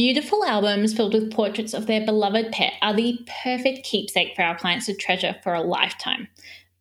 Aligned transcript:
Beautiful 0.00 0.42
albums 0.46 0.94
filled 0.94 1.12
with 1.12 1.30
portraits 1.30 1.74
of 1.74 1.86
their 1.86 2.06
beloved 2.06 2.52
pet 2.52 2.72
are 2.80 2.94
the 2.94 3.18
perfect 3.44 3.84
keepsake 3.84 4.34
for 4.34 4.40
our 4.40 4.56
clients 4.56 4.86
to 4.86 4.94
treasure 4.94 5.36
for 5.42 5.52
a 5.52 5.60
lifetime. 5.60 6.26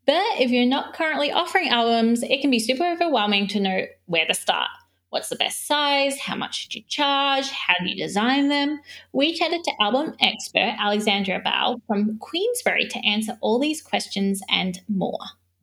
But 0.06 0.24
if 0.40 0.52
you're 0.52 0.66
not 0.66 0.94
currently 0.94 1.30
offering 1.30 1.68
albums, 1.68 2.24
it 2.24 2.40
can 2.40 2.50
be 2.50 2.60
super 2.60 2.86
overwhelming 2.86 3.48
to 3.48 3.60
know 3.60 3.82
where 4.06 4.26
to 4.26 4.34
start. 4.34 4.70
What's 5.10 5.28
the 5.28 5.36
best 5.36 5.68
size? 5.68 6.18
How 6.18 6.38
much 6.38 6.62
should 6.62 6.76
you 6.76 6.84
charge? 6.88 7.50
How 7.50 7.74
do 7.82 7.90
you 7.90 8.02
design 8.02 8.48
them? 8.48 8.80
We 9.12 9.34
chatted 9.34 9.66
to 9.66 9.82
album 9.82 10.16
expert 10.22 10.78
Alexandra 10.80 11.42
Baugh 11.44 11.76
from 11.88 12.20
Queensberry 12.20 12.88
to 12.88 13.06
answer 13.06 13.38
all 13.42 13.60
these 13.60 13.82
questions 13.82 14.42
and 14.50 14.80
more. 14.88 15.20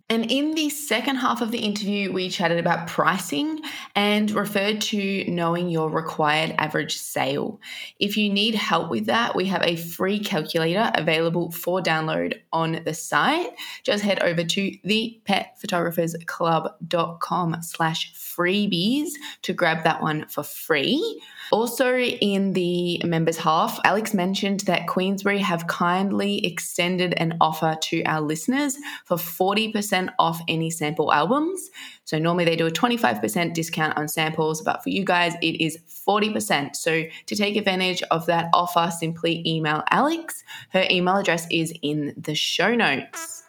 And 0.08 0.30
in 0.30 0.54
the 0.54 0.70
second 0.70 1.16
half 1.16 1.42
of 1.42 1.50
the 1.50 1.58
interview, 1.58 2.12
we 2.12 2.28
chatted 2.28 2.58
about 2.58 2.86
pricing 2.86 3.58
and 3.96 4.30
referred 4.30 4.80
to 4.82 5.28
knowing 5.28 5.68
your 5.68 5.90
required 5.90 6.54
average 6.58 6.96
sale. 6.96 7.60
If 7.98 8.16
you 8.16 8.32
need 8.32 8.54
help 8.54 8.88
with 8.88 9.06
that, 9.06 9.34
we 9.34 9.46
have 9.46 9.64
a 9.64 9.74
free 9.74 10.20
calculator 10.20 10.92
available 10.94 11.50
for 11.50 11.82
download 11.82 12.40
on 12.52 12.82
the 12.84 12.94
site. 12.94 13.50
Just 13.82 14.04
head 14.04 14.22
over 14.22 14.44
to 14.44 14.70
thepetphotographersclub.com 14.86 17.62
slash 17.62 18.14
freebies 18.14 19.08
to 19.42 19.52
grab 19.52 19.82
that 19.82 20.02
one 20.02 20.28
for 20.28 20.44
free. 20.44 21.20
Also, 21.52 21.96
in 21.96 22.52
the 22.52 23.00
members 23.04 23.36
half, 23.36 23.78
Alex 23.84 24.14
mentioned 24.14 24.60
that 24.60 24.86
Queensberry 24.86 25.38
have 25.38 25.66
kindly 25.66 26.44
extended 26.44 27.14
an 27.18 27.36
offer 27.40 27.76
to 27.82 28.02
our 28.04 28.20
listeners 28.20 28.76
for 29.04 29.16
40% 29.16 30.10
off 30.18 30.40
any 30.48 30.70
sample 30.70 31.12
albums. 31.12 31.70
So, 32.04 32.18
normally 32.18 32.44
they 32.44 32.56
do 32.56 32.66
a 32.66 32.70
25% 32.70 33.54
discount 33.54 33.96
on 33.96 34.08
samples, 34.08 34.62
but 34.62 34.82
for 34.82 34.90
you 34.90 35.04
guys, 35.04 35.34
it 35.42 35.60
is 35.62 35.78
40%. 36.08 36.76
So, 36.76 37.04
to 37.26 37.36
take 37.36 37.56
advantage 37.56 38.02
of 38.10 38.26
that 38.26 38.48
offer, 38.52 38.90
simply 38.90 39.42
email 39.46 39.82
Alex. 39.90 40.42
Her 40.70 40.86
email 40.90 41.16
address 41.16 41.46
is 41.50 41.72
in 41.82 42.14
the 42.16 42.34
show 42.34 42.74
notes. 42.74 43.45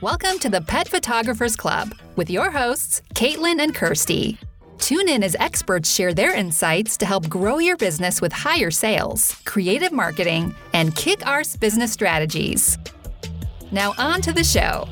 Welcome 0.00 0.38
to 0.42 0.48
the 0.48 0.60
Pet 0.60 0.86
Photographers 0.86 1.56
Club 1.56 1.92
with 2.14 2.30
your 2.30 2.52
hosts, 2.52 3.02
Caitlin 3.16 3.58
and 3.58 3.74
Kirsty. 3.74 4.38
Tune 4.78 5.08
in 5.08 5.24
as 5.24 5.34
experts 5.40 5.92
share 5.92 6.14
their 6.14 6.36
insights 6.36 6.96
to 6.98 7.04
help 7.04 7.28
grow 7.28 7.58
your 7.58 7.76
business 7.76 8.20
with 8.20 8.32
higher 8.32 8.70
sales, 8.70 9.34
creative 9.44 9.90
marketing, 9.90 10.54
and 10.72 10.94
kick 10.94 11.26
arse 11.26 11.56
business 11.56 11.90
strategies. 11.90 12.78
Now, 13.72 13.92
on 13.98 14.22
to 14.22 14.32
the 14.32 14.44
show. 14.44 14.86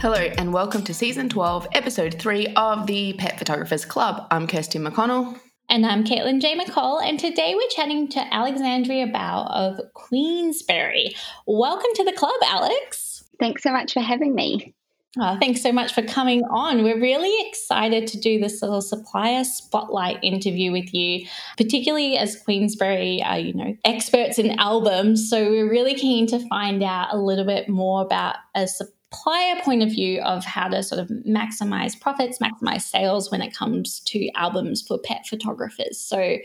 Hello, 0.00 0.16
and 0.16 0.52
welcome 0.52 0.82
to 0.82 0.92
season 0.92 1.28
12, 1.28 1.68
episode 1.72 2.18
3 2.18 2.48
of 2.56 2.88
the 2.88 3.12
Pet 3.12 3.38
Photographers 3.38 3.84
Club. 3.84 4.26
I'm 4.32 4.48
Kirsty 4.48 4.80
McConnell. 4.80 5.38
And 5.70 5.86
I'm 5.86 6.02
Caitlin 6.02 6.40
J. 6.40 6.58
McCall, 6.58 7.00
and 7.00 7.16
today 7.16 7.54
we're 7.54 7.68
chatting 7.68 8.08
to 8.08 8.34
Alexandria 8.34 9.06
Baugh 9.06 9.46
of 9.48 9.80
Queensberry. 9.94 11.14
Welcome 11.46 11.90
to 11.94 12.04
the 12.04 12.12
club, 12.12 12.34
Alex. 12.44 13.22
Thanks 13.38 13.62
so 13.62 13.70
much 13.70 13.92
for 13.92 14.00
having 14.00 14.34
me. 14.34 14.74
Oh, 15.16 15.38
thanks 15.38 15.62
so 15.62 15.70
much 15.70 15.94
for 15.94 16.02
coming 16.02 16.42
on. 16.50 16.82
We're 16.82 17.00
really 17.00 17.32
excited 17.48 18.08
to 18.08 18.18
do 18.18 18.40
this 18.40 18.60
little 18.62 18.82
supplier 18.82 19.44
spotlight 19.44 20.18
interview 20.24 20.72
with 20.72 20.92
you, 20.92 21.28
particularly 21.56 22.16
as 22.16 22.42
Queensberry 22.42 23.22
are, 23.22 23.38
you 23.38 23.54
know, 23.54 23.76
experts 23.84 24.40
in 24.40 24.58
albums. 24.58 25.30
So 25.30 25.50
we're 25.50 25.70
really 25.70 25.94
keen 25.94 26.26
to 26.28 26.44
find 26.48 26.82
out 26.82 27.14
a 27.14 27.16
little 27.16 27.46
bit 27.46 27.68
more 27.68 28.02
about 28.02 28.34
a 28.56 28.66
supplier 28.66 28.96
supplier 29.12 29.60
point 29.62 29.82
of 29.82 29.90
view 29.90 30.20
of 30.22 30.44
how 30.44 30.68
to 30.68 30.82
sort 30.82 31.00
of 31.00 31.08
maximize 31.26 31.98
profits, 31.98 32.38
maximize 32.38 32.82
sales 32.82 33.30
when 33.30 33.42
it 33.42 33.54
comes 33.54 34.00
to 34.00 34.30
albums 34.34 34.82
for 34.82 34.98
pet 34.98 35.26
photographers. 35.26 35.98
So, 35.98 36.36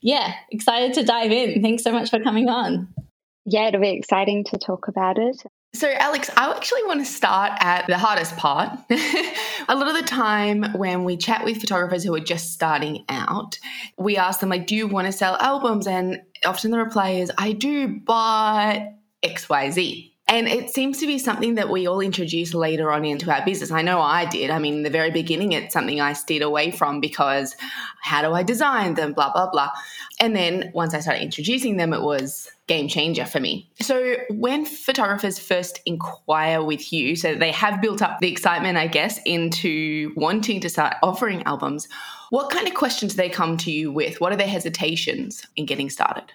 yeah, 0.00 0.34
excited 0.50 0.94
to 0.94 1.04
dive 1.04 1.32
in. 1.32 1.62
Thanks 1.62 1.82
so 1.82 1.92
much 1.92 2.10
for 2.10 2.20
coming 2.20 2.48
on. 2.48 2.88
Yeah, 3.44 3.68
it'll 3.68 3.80
be 3.80 3.90
exciting 3.90 4.44
to 4.44 4.58
talk 4.58 4.86
about 4.88 5.18
it. 5.18 5.42
So, 5.74 5.90
Alex, 5.90 6.30
I 6.36 6.50
actually 6.50 6.84
want 6.84 7.00
to 7.00 7.10
start 7.10 7.52
at 7.60 7.86
the 7.86 7.96
hardest 7.96 8.36
part. 8.36 8.78
a 8.90 9.74
lot 9.74 9.88
of 9.88 9.94
the 9.94 10.06
time 10.06 10.64
when 10.74 11.04
we 11.04 11.16
chat 11.16 11.44
with 11.44 11.60
photographers 11.60 12.04
who 12.04 12.14
are 12.14 12.20
just 12.20 12.52
starting 12.52 13.04
out, 13.08 13.58
we 13.98 14.16
ask 14.16 14.40
them, 14.40 14.50
like, 14.50 14.66
do 14.66 14.76
you 14.76 14.86
want 14.86 15.06
to 15.06 15.12
sell 15.12 15.36
albums? 15.36 15.86
And 15.86 16.20
often 16.44 16.70
the 16.70 16.78
reply 16.78 17.10
is, 17.12 17.32
I 17.38 17.52
do, 17.52 18.00
but 18.04 18.80
XYZ. 19.24 20.11
And 20.32 20.48
it 20.48 20.70
seems 20.70 20.96
to 21.00 21.06
be 21.06 21.18
something 21.18 21.56
that 21.56 21.68
we 21.68 21.86
all 21.86 22.00
introduce 22.00 22.54
later 22.54 22.90
on 22.90 23.04
into 23.04 23.30
our 23.30 23.44
business. 23.44 23.70
I 23.70 23.82
know 23.82 24.00
I 24.00 24.24
did. 24.24 24.48
I 24.48 24.58
mean, 24.58 24.76
in 24.76 24.82
the 24.82 24.88
very 24.88 25.10
beginning, 25.10 25.52
it's 25.52 25.74
something 25.74 26.00
I 26.00 26.14
steered 26.14 26.40
away 26.40 26.70
from 26.70 27.00
because 27.00 27.54
how 28.00 28.22
do 28.22 28.32
I 28.32 28.42
design 28.42 28.94
them, 28.94 29.12
blah, 29.12 29.30
blah, 29.30 29.50
blah. 29.50 29.68
And 30.20 30.34
then 30.34 30.72
once 30.74 30.94
I 30.94 31.00
started 31.00 31.22
introducing 31.22 31.76
them, 31.76 31.92
it 31.92 32.00
was 32.00 32.50
game 32.66 32.88
changer 32.88 33.26
for 33.26 33.40
me. 33.40 33.70
So 33.82 34.14
when 34.30 34.64
photographers 34.64 35.38
first 35.38 35.82
inquire 35.84 36.64
with 36.64 36.94
you, 36.94 37.14
so 37.14 37.34
they 37.34 37.52
have 37.52 37.82
built 37.82 38.00
up 38.00 38.20
the 38.20 38.32
excitement, 38.32 38.78
I 38.78 38.86
guess, 38.86 39.20
into 39.26 40.14
wanting 40.16 40.60
to 40.60 40.70
start 40.70 40.96
offering 41.02 41.42
albums, 41.42 41.88
what 42.30 42.48
kind 42.48 42.66
of 42.66 42.72
questions 42.72 43.12
do 43.12 43.18
they 43.18 43.28
come 43.28 43.58
to 43.58 43.70
you 43.70 43.92
with? 43.92 44.18
What 44.18 44.32
are 44.32 44.36
their 44.36 44.48
hesitations 44.48 45.44
in 45.56 45.66
getting 45.66 45.90
started? 45.90 46.32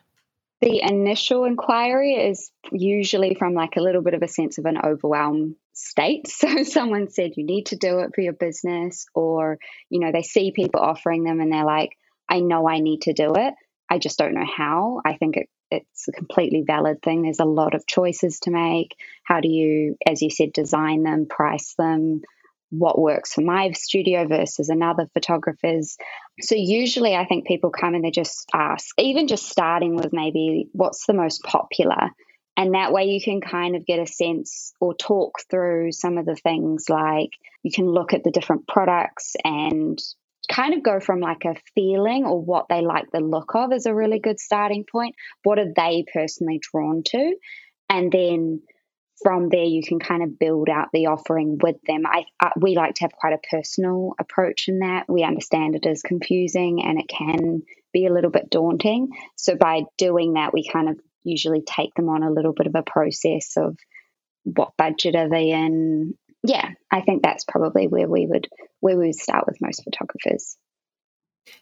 The 0.61 0.81
initial 0.81 1.45
inquiry 1.45 2.13
is 2.13 2.49
usually 2.71 3.35
from 3.35 3.53
like 3.53 3.75
a 3.77 3.81
little 3.81 4.01
bit 4.01 4.15
of 4.15 4.23
a 4.23 4.27
sense 4.27 4.57
of 4.57 4.65
an 4.65 4.79
overwhelm 4.83 5.55
state. 5.73 6.27
So 6.37 6.63
someone 6.63 7.09
said 7.09 7.31
you 7.35 7.45
need 7.45 7.67
to 7.67 7.75
do 7.75 7.99
it 7.99 8.11
for 8.15 8.21
your 8.21 8.33
business, 8.33 9.05
or 9.13 9.59
you 9.89 9.99
know, 9.99 10.11
they 10.11 10.23
see 10.23 10.51
people 10.51 10.81
offering 10.81 11.23
them 11.23 11.39
and 11.39 11.51
they're 11.51 11.65
like, 11.65 11.91
I 12.29 12.39
know 12.39 12.67
I 12.67 12.79
need 12.79 13.03
to 13.03 13.13
do 13.13 13.33
it. 13.35 13.53
I 13.89 13.99
just 13.99 14.17
don't 14.17 14.33
know 14.33 14.45
how. 14.45 15.01
I 15.05 15.15
think 15.15 15.37
it, 15.37 15.49
it's 15.71 16.07
a 16.07 16.11
completely 16.11 16.63
valid 16.65 17.01
thing. 17.01 17.21
There's 17.21 17.39
a 17.39 17.45
lot 17.45 17.73
of 17.73 17.87
choices 17.87 18.39
to 18.41 18.51
make. 18.51 18.95
How 19.23 19.39
do 19.39 19.47
you, 19.47 19.95
as 20.07 20.21
you 20.21 20.29
said, 20.29 20.53
design 20.53 21.03
them, 21.03 21.27
price 21.29 21.75
them, 21.77 22.21
what 22.69 22.99
works 22.99 23.33
for 23.33 23.41
my 23.41 23.71
studio 23.71 24.27
versus 24.27 24.69
another 24.69 25.05
photographer's. 25.13 25.97
So 26.41 26.55
usually 26.55 27.15
I 27.15 27.25
think 27.25 27.47
people 27.47 27.69
come 27.69 27.95
and 27.95 28.03
they 28.03 28.11
just 28.11 28.49
ask, 28.53 28.87
even 28.97 29.27
just 29.27 29.49
starting 29.49 29.95
with 29.95 30.11
maybe 30.11 30.67
what's 30.73 31.05
the 31.05 31.13
most 31.13 31.43
popular. 31.43 32.09
And 32.57 32.73
that 32.73 32.91
way 32.91 33.05
you 33.05 33.21
can 33.21 33.39
kind 33.39 33.75
of 33.75 33.85
get 33.85 33.99
a 33.99 34.07
sense 34.07 34.73
or 34.79 34.95
talk 34.95 35.39
through 35.49 35.91
some 35.91 36.17
of 36.17 36.25
the 36.25 36.35
things 36.35 36.85
like 36.89 37.29
you 37.61 37.71
can 37.71 37.85
look 37.85 38.13
at 38.13 38.23
the 38.23 38.31
different 38.31 38.67
products 38.67 39.35
and 39.43 39.99
kind 40.49 40.73
of 40.73 40.81
go 40.81 40.99
from 40.99 41.19
like 41.19 41.45
a 41.45 41.55
feeling 41.75 42.25
or 42.25 42.41
what 42.41 42.67
they 42.69 42.81
like 42.81 43.05
the 43.11 43.19
look 43.19 43.53
of 43.53 43.73
is 43.73 43.85
a 43.85 43.93
really 43.93 44.19
good 44.19 44.39
starting 44.39 44.85
point. 44.89 45.15
What 45.43 45.59
are 45.59 45.71
they 45.75 46.05
personally 46.11 46.59
drawn 46.71 47.03
to? 47.07 47.35
And 47.89 48.11
then 48.11 48.61
from 49.21 49.49
there 49.49 49.63
you 49.63 49.81
can 49.81 49.99
kind 49.99 50.23
of 50.23 50.37
build 50.39 50.69
out 50.69 50.89
the 50.93 51.07
offering 51.07 51.57
with 51.61 51.77
them. 51.87 52.03
I, 52.05 52.25
I, 52.41 52.51
we 52.59 52.75
like 52.75 52.95
to 52.95 53.01
have 53.01 53.13
quite 53.13 53.33
a 53.33 53.47
personal 53.49 54.13
approach 54.19 54.67
in 54.67 54.79
that. 54.79 55.05
We 55.07 55.23
understand 55.23 55.75
it 55.75 55.85
is 55.85 56.01
confusing 56.01 56.83
and 56.83 56.99
it 56.99 57.07
can 57.07 57.63
be 57.93 58.05
a 58.05 58.13
little 58.13 58.31
bit 58.31 58.49
daunting. 58.49 59.09
So 59.35 59.55
by 59.55 59.83
doing 59.97 60.33
that 60.33 60.53
we 60.53 60.67
kind 60.67 60.89
of 60.89 60.99
usually 61.23 61.61
take 61.61 61.93
them 61.95 62.09
on 62.09 62.23
a 62.23 62.31
little 62.31 62.53
bit 62.53 62.67
of 62.67 62.75
a 62.75 62.83
process 62.83 63.57
of 63.57 63.77
what 64.43 64.77
budget 64.77 65.15
are 65.15 65.29
they 65.29 65.49
in. 65.49 66.13
Yeah 66.43 66.69
i 66.91 67.01
think 67.01 67.23
that's 67.23 67.43
probably 67.45 67.87
where 67.87 68.07
we 68.07 68.25
would 68.25 68.47
where 68.79 68.97
we 68.97 69.07
would 69.07 69.15
start 69.15 69.45
with 69.47 69.61
most 69.61 69.83
photographers 69.83 70.55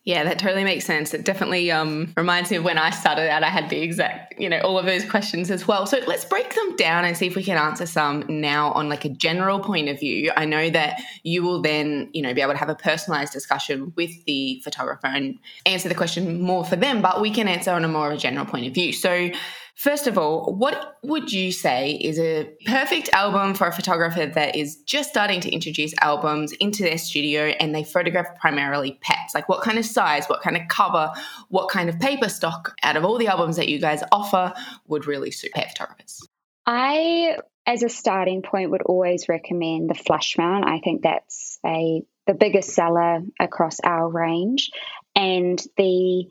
yeah, 0.04 0.24
that 0.24 0.38
totally 0.38 0.64
makes 0.64 0.86
sense. 0.86 1.14
It 1.14 1.26
definitely 1.26 1.72
um, 1.72 2.14
reminds 2.16 2.52
me 2.52 2.58
of 2.58 2.64
when 2.64 2.78
I 2.78 2.92
started 2.92 3.30
out, 3.30 3.44
I 3.44 3.50
had 3.50 3.70
the 3.70 3.82
exact, 3.82 4.40
you 4.40 4.48
know, 4.50 4.60
all 4.60 4.78
of 4.78 4.86
those 4.86 5.04
questions 5.04 5.50
as 5.50 5.68
well. 5.68 5.88
So 5.88 6.00
let's 6.06 6.26
break 6.26 6.54
them 6.54 6.76
down 6.76 7.06
and 7.06 7.18
see 7.18 7.26
if 7.26 7.36
we 7.36 7.44
can 7.44 7.58
answer 7.58 7.88
some 7.88 8.24
now 8.28 8.72
on 8.74 8.88
like 8.88 9.04
a 9.04 9.10
general 9.10 9.60
point 9.60 9.90
of 9.90 10.00
view. 10.00 10.32
I 10.36 10.46
know 10.46 10.70
that 10.70 11.02
you 11.24 11.42
will 11.42 11.62
then, 11.62 12.10
you 12.14 12.22
know, 12.22 12.34
be 12.36 12.42
able 12.42 12.54
to 12.54 12.60
have 12.60 12.70
a 12.70 12.76
personalized 12.76 13.34
discussion 13.34 13.94
with 13.96 14.12
the 14.26 14.62
photographer 14.64 15.08
and 15.08 15.40
answer 15.66 15.90
the 15.90 15.96
question 15.96 16.40
more 16.40 16.64
for 16.64 16.76
them, 16.76 17.02
but 17.02 17.20
we 17.20 17.32
can 17.32 17.48
answer 17.48 17.72
on 17.72 17.84
a 17.84 17.88
more 17.88 18.12
of 18.12 18.14
a 18.14 18.18
general 18.18 18.46
point 18.46 18.68
of 18.68 18.74
view. 18.74 18.94
So 18.94 19.32
First 19.76 20.08
of 20.08 20.18
all, 20.18 20.54
what 20.54 20.98
would 21.04 21.34
you 21.34 21.52
say 21.52 21.92
is 21.92 22.18
a 22.18 22.50
perfect 22.66 23.10
album 23.12 23.54
for 23.54 23.68
a 23.68 23.74
photographer 23.74 24.26
that 24.26 24.56
is 24.56 24.78
just 24.84 25.10
starting 25.10 25.42
to 25.42 25.50
introduce 25.52 25.94
albums 26.02 26.54
into 26.54 26.82
their 26.82 26.98
studio 26.98 27.48
and 27.60 27.76
they 27.76 27.84
photograph 27.84 28.40
primarily 28.40 28.98
pets? 29.02 29.36
Like 29.36 29.50
what 29.50 29.64
kind 29.64 29.78
of 29.78 29.86
size, 29.86 30.28
what 30.28 30.42
kind 30.42 30.56
of 30.56 30.64
cover, 30.70 31.12
what 31.50 31.70
kind 31.70 31.90
of 31.90 32.00
paper 32.00 32.30
stock 32.30 32.74
out 32.84 32.96
of 32.96 33.04
all 33.04 33.18
the 33.18 33.28
albums 33.28 33.58
that 33.58 33.68
you 33.68 33.80
guys 33.80 34.02
offer 34.14 34.54
would 34.88 35.08
really 35.08 35.30
suit 35.30 35.52
pet 35.52 35.72
photographers? 35.72 36.26
I, 36.66 37.38
as 37.66 37.84
a 37.84 37.90
starting 37.90 38.44
point, 38.44 38.72
would 38.72 38.82
always 38.82 39.28
recommend 39.28 39.90
the 39.90 39.94
flush 39.94 40.38
mount. 40.38 40.66
I 40.66 40.80
think 40.80 41.04
that's 41.04 41.60
a 41.66 42.02
the 42.28 42.34
biggest 42.34 42.70
seller 42.70 43.20
across 43.40 43.80
our 43.82 44.10
range. 44.10 44.72
And 45.16 45.62
the 45.78 46.28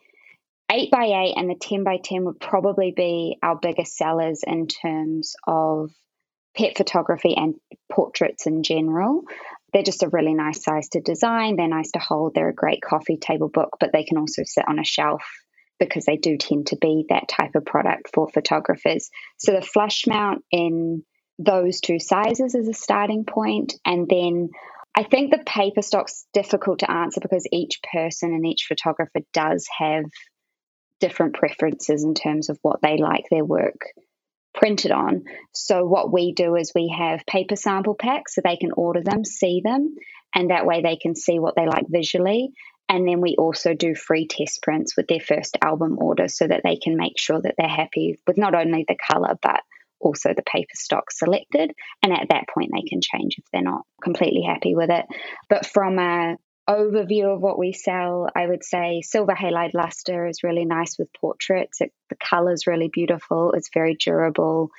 8 0.70 0.90
by 0.90 1.04
8 1.04 1.34
and 1.36 1.50
the 1.50 1.56
10 1.60 1.84
by 1.84 1.98
10 2.02 2.24
would 2.24 2.40
probably 2.40 2.92
be 2.96 3.38
our 3.42 3.58
biggest 3.60 3.96
sellers 3.96 4.42
in 4.46 4.66
terms 4.66 5.34
of 5.46 5.90
pet 6.56 6.76
photography 6.76 7.34
and 7.36 7.54
portraits 7.90 8.46
in 8.46 8.62
general. 8.62 9.22
They're 9.72 9.82
just 9.82 10.02
a 10.02 10.08
really 10.08 10.34
nice 10.34 10.62
size 10.62 10.88
to 10.90 11.00
design. 11.00 11.56
They're 11.56 11.68
nice 11.68 11.90
to 11.92 11.98
hold. 11.98 12.34
They're 12.34 12.48
a 12.48 12.54
great 12.54 12.80
coffee 12.80 13.16
table 13.16 13.48
book, 13.48 13.76
but 13.80 13.90
they 13.92 14.04
can 14.04 14.18
also 14.18 14.42
sit 14.44 14.64
on 14.66 14.78
a 14.78 14.84
shelf 14.84 15.22
because 15.80 16.04
they 16.04 16.16
do 16.16 16.36
tend 16.38 16.68
to 16.68 16.76
be 16.80 17.06
that 17.08 17.28
type 17.28 17.56
of 17.56 17.64
product 17.64 18.10
for 18.14 18.28
photographers. 18.28 19.10
So 19.38 19.52
the 19.52 19.62
flush 19.62 20.06
mount 20.06 20.44
in 20.50 21.02
those 21.38 21.80
two 21.80 21.98
sizes 21.98 22.54
is 22.54 22.68
a 22.68 22.74
starting 22.74 23.24
point. 23.24 23.74
And 23.84 24.08
then 24.08 24.50
I 24.94 25.02
think 25.02 25.32
the 25.32 25.42
paper 25.44 25.82
stock's 25.82 26.26
difficult 26.32 26.80
to 26.80 26.90
answer 26.90 27.20
because 27.20 27.46
each 27.50 27.80
person 27.92 28.32
and 28.32 28.46
each 28.46 28.66
photographer 28.68 29.20
does 29.32 29.66
have 29.76 30.04
different 31.04 31.34
preferences 31.34 32.02
in 32.02 32.14
terms 32.14 32.48
of 32.48 32.58
what 32.62 32.80
they 32.80 32.96
like 32.96 33.24
their 33.30 33.44
work 33.44 33.76
printed 34.54 34.90
on. 34.90 35.24
So 35.52 35.84
what 35.84 36.10
we 36.10 36.32
do 36.32 36.56
is 36.56 36.72
we 36.74 36.94
have 36.96 37.26
paper 37.26 37.56
sample 37.56 37.94
packs 37.94 38.34
so 38.34 38.40
they 38.42 38.56
can 38.56 38.72
order 38.72 39.02
them, 39.02 39.22
see 39.22 39.60
them, 39.62 39.96
and 40.34 40.48
that 40.48 40.64
way 40.64 40.80
they 40.80 40.96
can 40.96 41.14
see 41.14 41.38
what 41.38 41.56
they 41.56 41.66
like 41.66 41.84
visually. 41.90 42.52
And 42.88 43.06
then 43.06 43.20
we 43.20 43.36
also 43.36 43.74
do 43.74 43.94
free 43.94 44.26
test 44.26 44.62
prints 44.62 44.96
with 44.96 45.06
their 45.06 45.20
first 45.20 45.58
album 45.62 45.98
order 45.98 46.28
so 46.28 46.46
that 46.46 46.62
they 46.64 46.76
can 46.76 46.96
make 46.96 47.18
sure 47.18 47.40
that 47.40 47.54
they're 47.58 47.68
happy 47.68 48.18
with 48.26 48.38
not 48.38 48.54
only 48.54 48.86
the 48.88 48.96
color 48.96 49.34
but 49.42 49.60
also 50.00 50.30
the 50.34 50.42
paper 50.42 50.74
stock 50.74 51.10
selected. 51.10 51.70
And 52.02 52.14
at 52.14 52.28
that 52.30 52.46
point, 52.52 52.70
they 52.72 52.88
can 52.88 53.00
change 53.02 53.36
if 53.36 53.44
they're 53.52 53.62
not 53.62 53.82
completely 54.02 54.42
happy 54.42 54.74
with 54.74 54.88
it. 54.88 55.04
But 55.50 55.66
from 55.66 55.98
a 55.98 56.36
overview 56.68 57.34
of 57.34 57.40
what 57.40 57.58
we 57.58 57.72
sell, 57.72 58.28
I 58.34 58.46
would 58.46 58.64
say 58.64 59.02
silver 59.02 59.34
halide 59.34 59.74
luster 59.74 60.26
is 60.26 60.42
really 60.42 60.64
nice 60.64 60.98
with 60.98 61.12
portraits. 61.12 61.80
It, 61.80 61.92
the 62.08 62.16
color 62.16 62.52
is 62.52 62.66
really 62.66 62.88
beautiful. 62.92 63.52
It's 63.52 63.70
very 63.72 63.96
durable, 63.96 64.70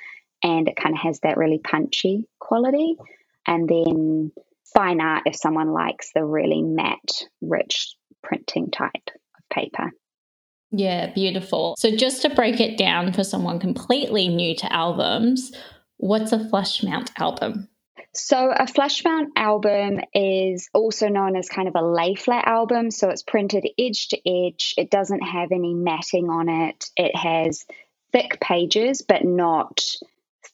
and 0.42 0.68
it 0.68 0.76
kind 0.76 0.94
of 0.94 1.00
has 1.02 1.20
that 1.20 1.36
really 1.36 1.58
punchy 1.58 2.24
quality. 2.38 2.96
And 3.46 3.68
then 3.68 4.32
fine 4.74 5.00
art, 5.00 5.22
if 5.26 5.36
someone 5.36 5.72
likes 5.72 6.10
the 6.14 6.24
really 6.24 6.62
matte, 6.62 7.24
rich 7.40 7.94
printing 8.22 8.70
type 8.70 8.92
of 9.06 9.48
paper. 9.52 9.92
Yeah, 10.72 11.12
beautiful. 11.12 11.76
So, 11.78 11.94
just 11.94 12.22
to 12.22 12.34
break 12.34 12.60
it 12.60 12.76
down 12.76 13.12
for 13.12 13.22
someone 13.22 13.60
completely 13.60 14.28
new 14.28 14.56
to 14.56 14.72
albums, 14.72 15.52
what's 15.96 16.32
a 16.32 16.48
flush 16.48 16.82
mount 16.82 17.12
album? 17.18 17.68
So, 18.18 18.50
a 18.50 18.66
flush 18.66 19.04
mount 19.04 19.32
album 19.36 20.00
is 20.14 20.68
also 20.72 21.08
known 21.08 21.36
as 21.36 21.48
kind 21.48 21.68
of 21.68 21.74
a 21.76 21.84
lay 21.84 22.14
flat 22.14 22.46
album. 22.46 22.90
So, 22.90 23.10
it's 23.10 23.22
printed 23.22 23.66
edge 23.78 24.08
to 24.08 24.18
edge. 24.28 24.74
It 24.78 24.90
doesn't 24.90 25.22
have 25.22 25.52
any 25.52 25.74
matting 25.74 26.30
on 26.30 26.48
it. 26.48 26.90
It 26.96 27.14
has 27.14 27.66
thick 28.12 28.40
pages, 28.40 29.02
but 29.06 29.24
not 29.24 29.84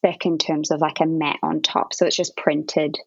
thick 0.02 0.26
in 0.26 0.38
terms 0.38 0.72
of 0.72 0.80
like 0.80 1.00
a 1.00 1.06
mat 1.06 1.38
on 1.42 1.62
top. 1.62 1.94
So, 1.94 2.06
it's 2.06 2.16
just 2.16 2.36
printed 2.36 2.98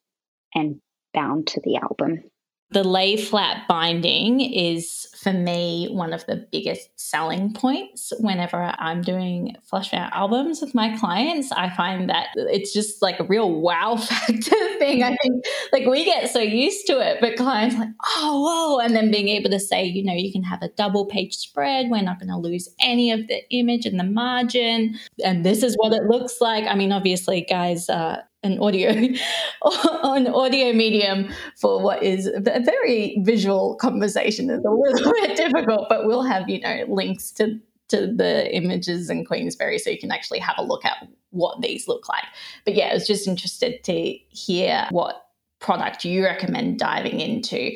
and 0.54 0.80
bound 1.14 1.48
to 1.48 1.62
the 1.62 1.78
album. 1.78 2.24
The 2.72 2.84
lay 2.84 3.16
flat 3.16 3.68
binding 3.68 4.42
is 4.42 5.08
for 5.16 5.32
me 5.32 5.88
one 5.92 6.14
of 6.14 6.26
the 6.26 6.48
biggest 6.52 6.90
selling 7.00 7.54
points 7.54 8.12
whenever 8.20 8.74
I'm 8.78 9.02
doing 9.02 9.56
flush 9.64 9.94
mount 9.94 10.14
albums 10.14 10.62
with 10.62 10.76
my 10.76 10.98
clients. 10.98 11.52
I 11.52 11.70
find 11.70 12.10
that 12.10 12.28
it's 12.36 12.74
just 12.74 13.02
like 13.02 13.20
a 13.20 13.24
real 13.24 13.62
wow 13.62 13.96
factor 13.98 14.78
thing. 14.80 15.04
I 15.04 15.16
think 15.16 15.46
like 15.72 15.86
we 15.86 16.06
get 16.06 16.30
so 16.32 16.40
used 16.40 16.88
to 16.88 17.00
it, 17.00 17.18
but 17.22 17.38
clients 17.38 17.76
like, 17.76 17.90
oh, 18.18 18.42
whoa. 18.42 18.86
And 18.86 18.96
then 18.96 19.12
being 19.12 19.30
able 19.30 19.50
to 19.52 19.60
say, 19.60 19.86
you 19.86 20.04
know, 20.04 20.14
you 20.14 20.32
can 20.32 20.44
have 20.44 20.62
a 20.62 20.70
double 20.70 21.06
page 21.06 21.36
spread. 21.36 21.90
We're 21.90 22.02
not 22.02 22.20
going 22.20 22.30
to 22.30 22.38
lose 22.38 22.70
any 22.80 23.12
of 23.12 23.28
the 23.28 23.42
image 23.52 23.86
and 23.86 24.00
the 24.00 24.04
margin. 24.04 24.98
And 25.24 25.46
this 25.46 25.64
is 25.64 25.76
what 25.78 25.94
it 25.94 26.04
looks 26.04 26.42
like. 26.42 26.66
I 26.66 26.76
mean, 26.76 26.92
obviously, 26.92 27.42
guys, 27.42 27.90
uh, 27.90 28.22
an 28.46 28.60
audio 28.60 28.90
an 30.04 30.28
audio 30.28 30.72
medium 30.72 31.30
for 31.58 31.82
what 31.82 32.04
is 32.04 32.28
a 32.28 32.40
very 32.40 33.18
visual 33.24 33.76
conversation. 33.76 34.50
Is 34.50 34.64
a 34.64 34.70
little 34.70 35.12
bit 35.22 35.36
difficult 35.36 35.88
but 35.90 36.06
we'll 36.06 36.24
have 36.24 36.48
you 36.48 36.62
know 36.62 36.86
links 36.88 37.32
to 37.34 37.60
to 37.88 38.08
the 38.08 38.54
images 38.56 39.10
in 39.10 39.26
queensberry 39.26 39.78
so 39.78 39.90
you 39.90 40.00
can 40.00 40.12
actually 40.12 40.40
have 40.40 40.56
a 40.58 40.64
look 40.64 40.86
at 40.86 41.08
what 41.32 41.62
these 41.62 41.88
look 41.88 42.08
like. 42.08 42.26
But 42.64 42.76
yeah 42.76 42.88
i 42.88 42.94
was 42.94 43.08
just 43.08 43.28
interested 43.28 43.84
to 43.84 44.18
hear 44.30 44.88
what 44.92 45.24
product 45.60 46.06
you 46.06 46.24
recommend 46.24 46.78
diving 46.78 47.20
into. 47.20 47.72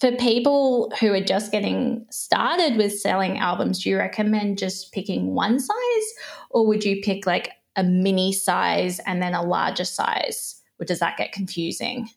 For 0.00 0.12
people 0.12 0.92
who 1.00 1.12
are 1.12 1.22
just 1.22 1.52
getting 1.52 2.06
started 2.10 2.76
with 2.76 2.98
selling 2.98 3.38
albums 3.38 3.82
do 3.82 3.90
you 3.90 3.98
recommend 3.98 4.58
just 4.58 4.92
picking 4.92 5.34
one 5.34 5.58
size 5.58 6.14
or 6.50 6.66
would 6.66 6.84
you 6.84 7.00
pick 7.02 7.26
like 7.26 7.52
a 7.76 7.84
mini 7.84 8.32
size 8.32 8.98
and 9.00 9.22
then 9.22 9.34
a 9.34 9.42
larger 9.42 9.84
size? 9.84 10.60
Or 10.80 10.84
does 10.84 11.00
that 11.00 11.16
get 11.16 11.32
confusing? 11.32 12.08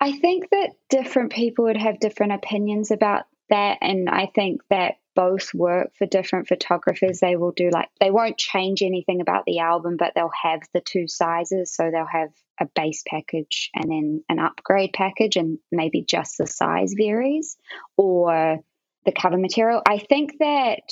I 0.00 0.12
think 0.12 0.50
that 0.50 0.70
different 0.88 1.32
people 1.32 1.66
would 1.66 1.76
have 1.76 2.00
different 2.00 2.32
opinions 2.32 2.90
about 2.90 3.24
that. 3.48 3.78
And 3.80 4.08
I 4.08 4.26
think 4.34 4.62
that 4.70 4.94
both 5.16 5.52
work 5.52 5.90
for 5.96 6.06
different 6.06 6.46
photographers. 6.46 7.18
They 7.18 7.36
will 7.36 7.50
do 7.50 7.68
like, 7.70 7.88
they 8.00 8.10
won't 8.10 8.38
change 8.38 8.80
anything 8.80 9.20
about 9.20 9.44
the 9.44 9.58
album, 9.58 9.96
but 9.98 10.12
they'll 10.14 10.30
have 10.42 10.60
the 10.72 10.80
two 10.80 11.08
sizes. 11.08 11.74
So 11.74 11.90
they'll 11.90 12.06
have 12.06 12.30
a 12.60 12.66
base 12.74 13.02
package 13.06 13.70
and 13.74 13.90
then 13.90 14.24
an 14.28 14.38
upgrade 14.38 14.92
package, 14.92 15.36
and 15.36 15.58
maybe 15.72 16.02
just 16.02 16.38
the 16.38 16.46
size 16.46 16.94
varies 16.96 17.56
or 17.96 18.58
the 19.04 19.12
cover 19.12 19.38
material. 19.38 19.82
I 19.86 19.98
think 19.98 20.34
that 20.38 20.82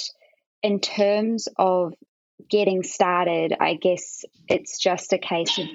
in 0.63 0.81
terms 0.81 1.47
of 1.57 1.95
getting 2.49 2.83
started, 2.83 3.55
I 3.59 3.75
guess 3.75 4.25
it's 4.49 4.79
just 4.79 5.13
a 5.13 5.19
case 5.19 5.59
of 5.59 5.67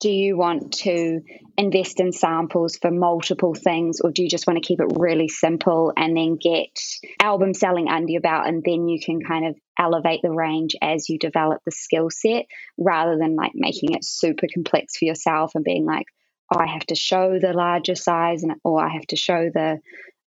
do 0.00 0.10
you 0.10 0.36
want 0.36 0.72
to 0.72 1.20
invest 1.56 2.00
in 2.00 2.12
samples 2.12 2.76
for 2.76 2.90
multiple 2.90 3.54
things 3.54 4.00
or 4.00 4.10
do 4.10 4.22
you 4.22 4.28
just 4.28 4.46
want 4.46 4.62
to 4.62 4.66
keep 4.66 4.80
it 4.80 4.98
really 4.98 5.28
simple 5.28 5.92
and 5.96 6.16
then 6.16 6.36
get 6.36 6.78
album 7.22 7.54
selling 7.54 7.88
under 7.88 8.10
your 8.10 8.20
belt 8.20 8.46
and 8.46 8.62
then 8.66 8.88
you 8.88 9.00
can 9.00 9.22
kind 9.22 9.46
of 9.46 9.56
elevate 9.78 10.20
the 10.22 10.30
range 10.30 10.74
as 10.82 11.08
you 11.08 11.18
develop 11.18 11.62
the 11.64 11.70
skill 11.70 12.10
set 12.10 12.44
rather 12.76 13.16
than 13.16 13.34
like 13.34 13.52
making 13.54 13.94
it 13.94 14.04
super 14.04 14.46
complex 14.52 14.98
for 14.98 15.06
yourself 15.06 15.52
and 15.54 15.64
being 15.64 15.86
like 15.86 16.06
oh, 16.54 16.58
I 16.58 16.66
have 16.66 16.86
to 16.86 16.94
show 16.94 17.38
the 17.38 17.52
larger 17.52 17.94
size 17.94 18.42
and 18.42 18.56
or 18.64 18.84
I 18.84 18.92
have 18.92 19.06
to 19.06 19.16
show 19.16 19.48
the 19.52 19.80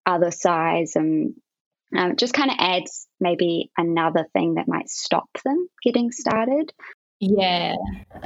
other 0.05 0.31
size 0.31 0.95
and 0.95 1.35
um, 1.95 2.11
it 2.11 2.17
just 2.17 2.33
kind 2.33 2.51
of 2.51 2.57
adds 2.59 3.07
maybe 3.19 3.71
another 3.77 4.27
thing 4.33 4.55
that 4.55 4.67
might 4.67 4.89
stop 4.89 5.29
them 5.43 5.67
getting 5.83 6.11
started. 6.11 6.71
Yeah, 7.19 7.73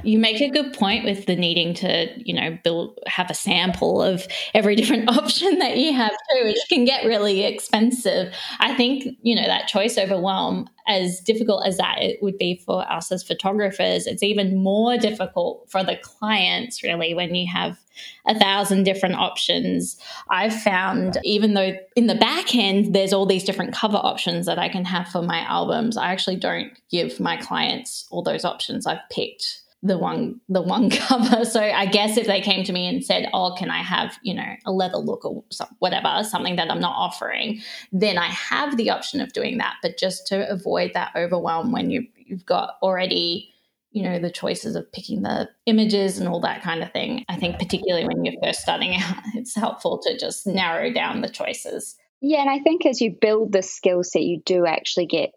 you 0.03 0.19
make 0.19 0.41
a 0.41 0.49
good 0.49 0.73
point 0.73 1.05
with 1.05 1.25
the 1.25 1.37
needing 1.37 1.73
to, 1.75 2.09
you 2.17 2.33
know, 2.33 2.57
build 2.61 2.99
have 3.07 3.29
a 3.29 3.33
sample 3.33 4.01
of 4.01 4.27
every 4.53 4.75
different 4.77 5.09
option 5.09 5.59
that 5.59 5.77
you 5.77 5.93
have 5.93 6.11
too, 6.11 6.43
which 6.43 6.57
can 6.67 6.83
get 6.83 7.05
really 7.05 7.43
expensive. 7.43 8.33
I 8.59 8.73
think 8.73 9.05
you 9.21 9.35
know 9.35 9.45
that 9.45 9.67
choice 9.67 9.97
overwhelm 9.97 10.69
as 10.87 11.19
difficult 11.19 11.65
as 11.65 11.77
that 11.77 12.01
it 12.01 12.21
would 12.21 12.37
be 12.37 12.61
for 12.65 12.89
us 12.91 13.11
as 13.11 13.23
photographers, 13.23 14.07
it's 14.07 14.23
even 14.23 14.61
more 14.61 14.97
difficult 14.97 15.69
for 15.69 15.83
the 15.83 15.97
clients, 15.97 16.83
really, 16.83 17.13
when 17.13 17.35
you 17.35 17.47
have 17.51 17.79
a 18.25 18.37
thousand 18.37 18.83
different 18.83 19.15
options. 19.15 19.97
I've 20.29 20.59
found, 20.61 21.17
even 21.23 21.53
though 21.53 21.73
in 21.95 22.07
the 22.07 22.15
back 22.15 22.55
end, 22.55 22.95
there's 22.95 23.13
all 23.13 23.25
these 23.25 23.43
different 23.43 23.73
cover 23.73 23.97
options 23.97 24.45
that 24.45 24.59
I 24.59 24.69
can 24.69 24.85
have 24.85 25.07
for 25.07 25.21
my 25.21 25.39
albums, 25.41 25.97
I 25.97 26.11
actually 26.11 26.37
don't 26.37 26.71
give 26.89 27.19
my 27.19 27.37
clients 27.37 28.07
all 28.09 28.23
those 28.23 28.45
options. 28.45 28.87
I've 28.87 29.07
picked 29.09 29.60
the 29.83 29.97
one 29.97 30.39
the 30.47 30.61
one 30.61 30.89
cover. 30.89 31.45
So 31.45 31.61
i 31.61 31.85
guess 31.85 32.17
if 32.17 32.27
they 32.27 32.41
came 32.41 32.63
to 32.65 32.73
me 32.73 32.87
and 32.87 33.03
said 33.03 33.29
oh 33.33 33.55
can 33.57 33.69
i 33.69 33.81
have 33.81 34.17
you 34.21 34.33
know 34.33 34.55
a 34.65 34.71
leather 34.71 34.97
look 34.97 35.25
or 35.25 35.43
whatever 35.79 36.23
something 36.23 36.55
that 36.55 36.69
i'm 36.69 36.79
not 36.79 36.95
offering 36.95 37.61
then 37.91 38.17
i 38.17 38.27
have 38.27 38.77
the 38.77 38.89
option 38.89 39.21
of 39.21 39.33
doing 39.33 39.57
that. 39.57 39.75
But 39.81 39.97
just 39.97 40.27
to 40.27 40.49
avoid 40.49 40.91
that 40.93 41.11
overwhelm 41.15 41.71
when 41.71 41.89
you 41.89 42.07
you've 42.15 42.45
got 42.45 42.75
already 42.81 43.51
you 43.91 44.03
know 44.03 44.19
the 44.19 44.31
choices 44.31 44.75
of 44.75 44.91
picking 44.91 45.23
the 45.23 45.49
images 45.65 46.17
and 46.17 46.27
all 46.27 46.39
that 46.41 46.61
kind 46.61 46.81
of 46.81 46.91
thing 46.91 47.25
i 47.27 47.35
think 47.35 47.57
particularly 47.59 48.05
when 48.05 48.23
you're 48.23 48.41
first 48.43 48.61
starting 48.61 48.95
out 49.01 49.17
it's 49.33 49.55
helpful 49.55 49.99
to 49.99 50.17
just 50.17 50.47
narrow 50.47 50.91
down 50.91 51.21
the 51.21 51.29
choices. 51.29 51.95
Yeah 52.21 52.41
and 52.41 52.49
i 52.49 52.59
think 52.59 52.85
as 52.85 53.01
you 53.01 53.11
build 53.19 53.51
the 53.51 53.63
skill 53.63 54.03
set 54.03 54.23
you 54.23 54.41
do 54.45 54.65
actually 54.65 55.07
get 55.07 55.31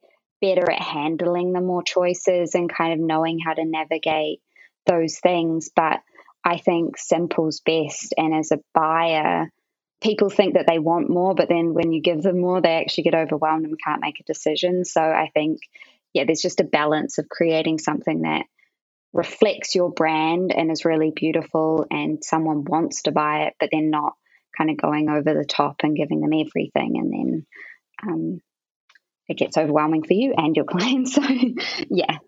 better 0.45 0.71
at 0.71 0.83
handling 0.83 1.53
the 1.53 1.61
more 1.61 1.83
choices 1.83 2.55
and 2.55 2.73
kind 2.73 2.93
of 2.93 2.99
knowing 2.99 3.39
how 3.39 3.55
to 3.55 3.65
navigate 3.65 4.41
those 4.87 5.19
things. 5.19 5.71
But 5.75 6.01
I 6.45 6.59
think 6.59 6.99
simple's 6.99 7.61
best. 7.61 8.13
And 8.19 8.35
as 8.35 8.53
a 8.53 8.61
buyer, 8.75 9.51
people 10.03 10.29
think 10.29 10.55
that 10.55 10.67
they 10.67 10.79
want 10.79 11.09
more, 11.09 11.35
but 11.35 11.49
then 11.49 11.73
when 11.73 11.93
you 11.93 12.03
give 12.03 12.23
them 12.23 12.41
more, 12.41 12.61
they 12.61 12.75
actually 12.75 13.05
get 13.05 13.15
overwhelmed 13.15 13.65
and 13.65 13.81
can't 13.83 14.03
make 14.03 14.21
a 14.21 14.25
decision. 14.25 14.85
So 14.85 15.01
I 15.01 15.31
think, 15.33 15.61
yeah, 16.13 16.25
there's 16.25 16.43
just 16.43 16.61
a 16.61 16.65
balance 16.65 17.17
of 17.17 17.29
creating 17.29 17.79
something 17.79 18.23
that 18.23 18.45
reflects 19.15 19.75
your 19.75 19.91
brand 19.91 20.53
and 20.55 20.71
is 20.71 20.85
really 20.85 21.13
beautiful 21.15 21.87
and 21.91 22.23
someone 22.23 22.65
wants 22.65 23.03
to 23.03 23.13
buy 23.13 23.45
it, 23.45 23.55
but 23.59 23.71
then 23.73 23.89
not 23.89 24.13
kind 24.59 24.71
of 24.71 24.77
going 24.77 25.09
over 25.09 25.33
the 25.33 25.47
top 25.47 25.77
and 25.83 25.97
giving 25.97 26.21
them 26.21 26.33
everything. 26.35 26.97
And 26.99 27.13
then 27.13 27.47
um, 28.03 28.41
it 29.29 29.39
gets 29.39 29.57
overwhelming 29.57 30.03
for 30.03 30.13
you 30.13 30.35
and 30.37 30.55
your 30.57 30.65
clients. 30.71 31.15
So, 31.15 31.23
yeah. 31.91 32.19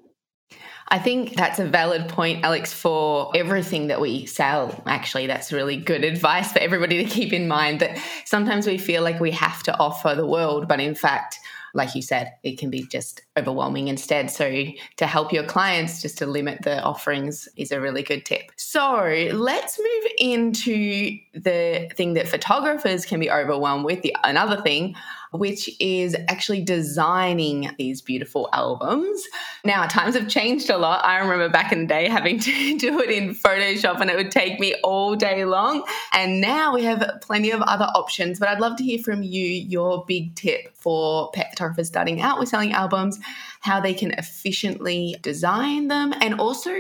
I 0.89 1.01
think 1.01 1.35
that's 1.35 1.59
a 1.59 1.65
valid 1.65 2.09
point, 2.09 2.45
Alex, 2.45 2.73
for 2.73 3.33
everything 3.35 3.89
that 3.89 4.01
we 4.01 4.27
sell. 4.27 4.83
Actually, 4.87 5.27
that's 5.27 5.53
really 5.53 5.77
good 5.77 6.05
advice 6.05 6.53
for 6.53 6.61
everybody 6.61 7.03
to 7.03 7.11
keep 7.11 7.33
in 7.33 7.49
mind 7.49 7.81
that 7.81 7.99
sometimes 8.25 8.69
we 8.69 8.79
feel 8.79 9.03
like 9.03 9.19
we 9.19 9.33
have 9.33 9.65
to 9.65 9.77
offer 9.79 10.15
the 10.15 10.27
world, 10.27 10.69
but 10.69 10.81
in 10.81 10.95
fact, 10.95 11.41
like 11.75 11.95
you 11.95 12.03
said, 12.03 12.33
it 12.43 12.59
can 12.59 12.71
be 12.71 12.85
just 12.87 13.21
overwhelming 13.37 13.89
instead. 13.89 14.31
So, 14.31 14.65
to 14.97 15.07
help 15.07 15.33
your 15.33 15.45
clients, 15.45 16.01
just 16.01 16.19
to 16.19 16.27
limit 16.27 16.63
the 16.63 16.81
offerings 16.83 17.49
is 17.57 17.71
a 17.71 17.81
really 17.81 18.03
good 18.03 18.25
tip. 18.25 18.51
So, 18.57 19.29
let's 19.33 19.79
move 19.79 20.13
into 20.19 21.19
the 21.35 21.91
thing 21.95 22.15
that 22.15 22.29
photographers 22.29 23.05
can 23.05 23.21
be 23.21 23.31
overwhelmed 23.31 23.85
with. 23.85 24.03
The 24.03 24.17
another 24.25 24.63
thing 24.63 24.95
which 25.33 25.71
is 25.81 26.17
actually 26.29 26.63
designing 26.63 27.71
these 27.79 28.01
beautiful 28.01 28.49
albums. 28.53 29.27
Now, 29.65 29.87
times 29.87 30.15
have 30.15 30.29
changed 30.29 30.71
a 30.71 30.79
lot. 30.79 31.05
I 31.05 31.19
remember 31.19 31.49
back 31.49 31.73
in 31.73 31.83
the 31.83 31.87
day 31.87 32.09
having 32.09 32.39
to 32.41 32.79
do 32.79 33.01
it 33.01 33.11
in 33.11 33.35
Photoshop 33.35 34.01
and 34.01 34.11
it 34.11 34.17
would 34.17 34.31
take 34.31 34.61
me 34.61 34.75
all 34.83 35.17
day 35.17 35.45
long. 35.45 35.85
And 36.13 36.41
now 36.41 36.75
we 36.75 36.85
have 36.85 37.19
plenty 37.21 37.51
of 37.51 37.63
other 37.63 37.87
options. 37.95 38.39
But 38.39 38.49
I'd 38.49 38.61
love 38.61 38.77
to 38.77 38.85
hear 38.85 38.99
from 38.99 39.23
you 39.23 39.47
your 39.47 40.05
big 40.07 40.35
tip 40.35 40.75
for 40.75 41.31
pet 41.33 41.51
photographers 41.51 41.89
starting 41.89 42.21
out 42.21 42.39
with 42.39 42.49
selling 42.49 42.73
albums, 42.73 43.19
how 43.61 43.81
they 43.81 43.95
can 43.95 44.13
efficiently 44.13 45.17
design 45.23 45.89
them, 45.89 46.15
and 46.21 46.41
also 46.41 46.75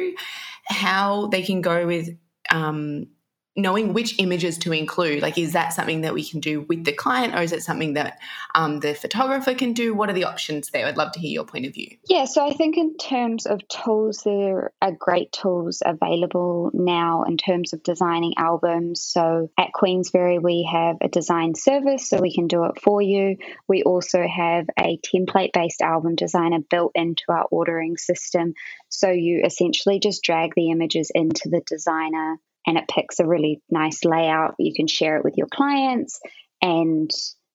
how 0.67 1.26
they 1.29 1.43
can 1.43 1.61
go 1.61 1.87
with 1.87 2.11
um, 2.50 3.09
knowing 3.57 3.93
which 3.93 4.19
images 4.19 4.59
to 4.59 4.73
include 4.73 5.23
like 5.23 5.39
is 5.39 5.53
that 5.53 5.73
something 5.73 6.03
that 6.03 6.15
we 6.15 6.25
can 6.25 6.41
do 6.41 6.63
with 6.63 6.85
the 6.85 6.93
client 6.93 7.35
or 7.35 7.43
is 7.43 7.53
it 7.53 7.63
something 7.63 7.95
that 7.95 8.19
um, 8.55 8.81
the 8.81 8.95
photographer 8.95 9.55
can 9.55 9.73
do? 9.73 9.95
What 9.95 10.11
are 10.11 10.13
the 10.13 10.25
options 10.25 10.71
there? 10.71 10.87
I'd 10.87 10.97
love 10.97 11.13
to 11.13 11.21
hear 11.21 11.31
your 11.31 11.45
point 11.45 11.67
of 11.67 11.75
view. 11.75 11.97
Yeah 12.09 12.25
so 12.27 12.47
i 12.47 12.53
think 12.53 12.77
in 12.77 12.97
terms 12.97 13.47
of 13.47 13.67
tools 13.69 14.23
there 14.25 14.73
are 14.83 14.93
great 14.93 15.33
tools 15.33 15.83
available 15.85 16.71
now 16.75 17.25
in 17.25 17.37
terms 17.37 17.73
of 17.73 17.83
designing 17.83 18.35
albums. 18.37 19.03
So 19.03 19.51
at 19.59 19.73
queensberry 19.73 20.39
we 20.39 20.69
have 20.71 20.97
a 21.01 21.09
design 21.09 21.55
service 21.55 22.09
so 22.09 22.21
we 22.21 22.35
can 22.35 22.47
do 22.47 22.65
it 22.65 22.81
for 22.81 23.01
you. 23.01 23.37
We 23.69 23.83
also 23.83 24.27
have 24.27 24.67
a 24.79 24.99
template 24.99 25.53
based 25.53 25.81
album 25.81 26.15
designer 26.15 26.59
built 26.71 26.93
into 26.95 27.25
our 27.29 27.47
ordering 27.51 27.97
system. 27.97 28.55
So 28.89 29.11
you 29.11 29.43
essentially 29.45 29.99
just 29.99 30.23
drag 30.23 30.53
the 30.55 30.71
images 30.71 31.11
into 31.15 31.49
the 31.49 31.63
designer 31.67 32.39
and 32.66 32.76
it 32.76 32.88
picks 32.88 33.20
a 33.20 33.26
really 33.26 33.62
nice 33.70 34.04
layout. 34.04 34.56
You 34.58 34.75
can 34.75 34.87
share 34.87 35.16
it 35.16 35.25
with 35.25 35.35
your 35.37 35.46
clients 35.46 36.20
and 36.61 37.11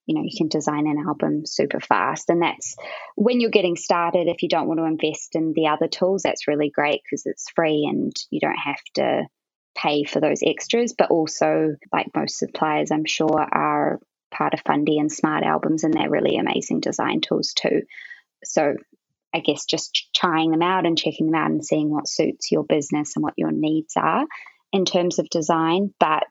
you 0.06 0.16
know 0.16 0.22
you 0.24 0.36
can 0.36 0.48
design 0.48 0.88
an 0.88 1.04
album 1.06 1.46
super 1.46 1.80
fast. 1.80 2.30
And 2.30 2.42
that's 2.42 2.76
when 3.16 3.40
you're 3.40 3.52
getting 3.52 3.76
started 3.76 4.28
if 4.28 4.42
you 4.42 4.50
don't 4.50 4.68
want 4.68 4.80
to 4.80 4.86
invest 4.86 5.36
in 5.36 5.54
the 5.54 5.68
other 5.68 5.88
tools 5.88 6.24
that's 6.24 6.48
really 6.48 6.70
great 6.70 7.02
because 7.04 7.26
it's 7.26 7.52
free 7.56 7.88
and 7.90 8.14
you 8.30 8.40
don't 8.40 8.56
have 8.56 8.82
to 8.96 9.24
pay 9.76 10.04
for 10.04 10.20
those 10.22 10.42
extras. 10.46 10.96
But 10.98 11.12
also 11.12 11.76
like 11.94 12.08
most 12.16 12.38
suppliers 12.38 12.92
i'm 12.92 13.06
sure 13.06 13.42
are 13.42 14.00
part 14.32 14.54
of 14.54 14.62
fundy 14.66 14.98
and 14.98 15.12
smart 15.12 15.44
albums 15.44 15.84
and 15.84 15.94
they're 15.94 16.10
really 16.10 16.38
amazing 16.38 16.80
design 16.80 17.20
tools 17.20 17.54
too. 17.54 17.82
So 18.46 18.76
i 19.34 19.40
guess 19.40 19.66
just 19.66 20.10
trying 20.16 20.52
them 20.52 20.62
out 20.62 20.86
and 20.86 20.98
checking 20.98 21.28
them 21.28 21.36
out 21.36 21.52
and 21.52 21.66
seeing 21.66 21.90
what 21.90 22.08
suits 22.08 22.52
your 22.52 22.64
business 22.64 23.14
and 23.16 23.24
what 23.24 23.34
your 23.38 23.52
needs 23.52 23.94
are 23.98 24.26
in 24.74 24.86
terms 24.86 25.20
of 25.20 25.30
design, 25.30 25.94
but 26.00 26.24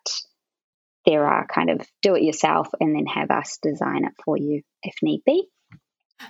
there 1.06 1.26
are 1.26 1.47
kind 1.47 1.70
of 1.70 1.80
do 2.02 2.14
it 2.14 2.23
yourself 2.23 2.68
and 2.78 2.94
then 2.94 3.06
have 3.06 3.30
us 3.30 3.59
design 3.62 4.04
it 4.04 4.12
for 4.25 4.37
you 4.37 4.62
if 4.82 4.94
need 5.02 5.23
be. 5.25 5.47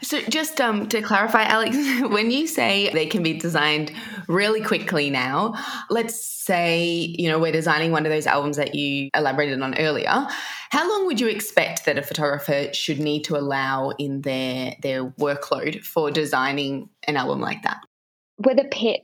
So, 0.02 0.21
just 0.21 0.61
um, 0.61 0.88
to 0.88 1.02
clarify, 1.02 1.43
Alex, 1.43 1.76
when 2.09 2.31
you 2.31 2.47
say 2.47 2.90
they 2.90 3.07
can 3.07 3.23
be 3.23 3.35
designed 3.35 3.93
really 4.29 4.62
quickly 4.62 5.11
now, 5.11 5.55
let's 5.90 6.25
say 6.25 6.85
you 7.19 7.29
know 7.29 7.38
we're 7.38 7.52
designing 7.52 7.90
one 7.90 8.07
of 8.07 8.12
those 8.12 8.26
albums 8.26 8.57
that 8.57 8.75
you 8.75 9.11
elaborated 9.14 9.61
on 9.61 9.76
earlier. 9.79 10.26
How 10.71 10.88
long 10.88 11.07
would 11.07 11.21
you 11.21 11.26
expect 11.26 11.87
that 11.87 11.99
a 11.99 12.02
photographer 12.02 12.73
should 12.73 13.00
need 13.00 13.25
to 13.25 13.37
allow 13.37 13.90
in 13.99 14.21
their 14.23 14.76
their 14.81 15.05
workload 15.05 15.85
for 15.85 16.11
designing 16.11 16.88
an 17.09 17.17
album 17.17 17.40
like 17.40 17.62
that? 17.64 17.81
With 18.38 18.61
a 18.61 18.69
pet 18.69 19.00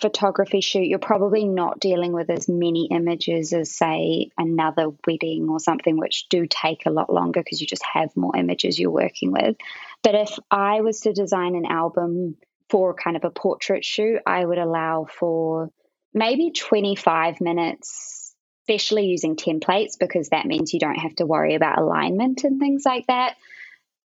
photography 0.00 0.60
shoot, 0.60 0.86
you're 0.86 0.98
probably 0.98 1.44
not 1.44 1.80
dealing 1.80 2.12
with 2.12 2.30
as 2.30 2.48
many 2.48 2.88
images 2.90 3.52
as, 3.52 3.74
say, 3.74 4.30
another 4.38 4.88
wedding 5.06 5.48
or 5.48 5.60
something, 5.60 5.98
which 5.98 6.28
do 6.28 6.46
take 6.48 6.86
a 6.86 6.90
lot 6.90 7.12
longer 7.12 7.40
because 7.42 7.60
you 7.60 7.66
just 7.66 7.84
have 7.92 8.16
more 8.16 8.36
images 8.36 8.78
you're 8.78 8.90
working 8.90 9.32
with. 9.32 9.56
But 10.02 10.14
if 10.14 10.38
I 10.50 10.80
was 10.80 11.00
to 11.00 11.12
design 11.12 11.54
an 11.54 11.66
album 11.66 12.36
for 12.68 12.94
kind 12.94 13.16
of 13.16 13.24
a 13.24 13.30
portrait 13.30 13.84
shoot, 13.84 14.20
I 14.26 14.44
would 14.44 14.58
allow 14.58 15.06
for 15.06 15.70
maybe 16.14 16.52
25 16.52 17.40
minutes, 17.40 18.34
especially 18.62 19.06
using 19.06 19.36
templates, 19.36 19.98
because 19.98 20.30
that 20.30 20.46
means 20.46 20.72
you 20.72 20.80
don't 20.80 20.98
have 20.98 21.14
to 21.16 21.26
worry 21.26 21.54
about 21.56 21.78
alignment 21.78 22.44
and 22.44 22.58
things 22.58 22.84
like 22.86 23.06
that. 23.08 23.36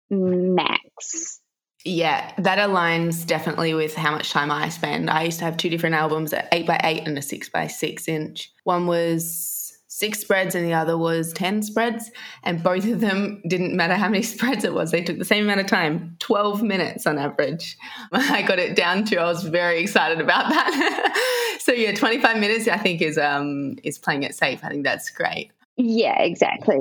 Max. 0.09 1.40
Yeah, 1.83 2.31
that 2.37 2.59
aligns 2.59 3.25
definitely 3.25 3.73
with 3.73 3.95
how 3.95 4.11
much 4.11 4.31
time 4.31 4.51
I 4.51 4.69
spend. 4.69 5.09
I 5.09 5.23
used 5.23 5.39
to 5.39 5.45
have 5.45 5.57
two 5.57 5.69
different 5.69 5.95
albums, 5.95 6.31
an 6.33 6.45
eight 6.51 6.67
by 6.67 6.79
eight 6.83 7.07
and 7.07 7.17
a 7.17 7.21
six 7.21 7.49
by 7.49 7.67
six 7.67 8.07
inch. 8.07 8.51
One 8.63 8.85
was 8.87 9.61
six 10.01 10.19
spreads 10.19 10.55
and 10.55 10.65
the 10.65 10.73
other 10.73 10.97
was 10.97 11.31
10 11.33 11.61
spreads. 11.61 12.09
And 12.43 12.63
both 12.63 12.87
of 12.87 13.01
them 13.01 13.41
didn't 13.47 13.75
matter 13.75 13.93
how 13.93 14.09
many 14.09 14.23
spreads 14.33 14.63
it 14.63 14.73
was. 14.73 14.91
They 14.91 15.03
took 15.03 15.19
the 15.19 15.25
same 15.25 15.45
amount 15.45 15.59
of 15.59 15.67
time, 15.67 16.15
12 16.19 16.63
minutes 16.63 17.05
on 17.05 17.19
average. 17.19 17.77
I 18.11 18.41
got 18.41 18.57
it 18.57 18.75
down 18.75 19.05
to, 19.05 19.17
I 19.17 19.25
was 19.25 19.43
very 19.43 19.79
excited 19.79 20.19
about 20.19 20.49
that. 20.49 21.57
so 21.61 21.71
yeah, 21.71 21.93
25 21.93 22.37
minutes 22.37 22.67
I 22.67 22.77
think 22.77 23.01
is 23.01 23.17
um 23.17 23.75
is 23.83 23.99
playing 23.99 24.23
it 24.23 24.33
safe. 24.33 24.61
I 24.63 24.69
think 24.69 24.83
that's 24.83 25.09
great. 25.11 25.51
Yeah, 25.77 26.19
exactly. 26.19 26.79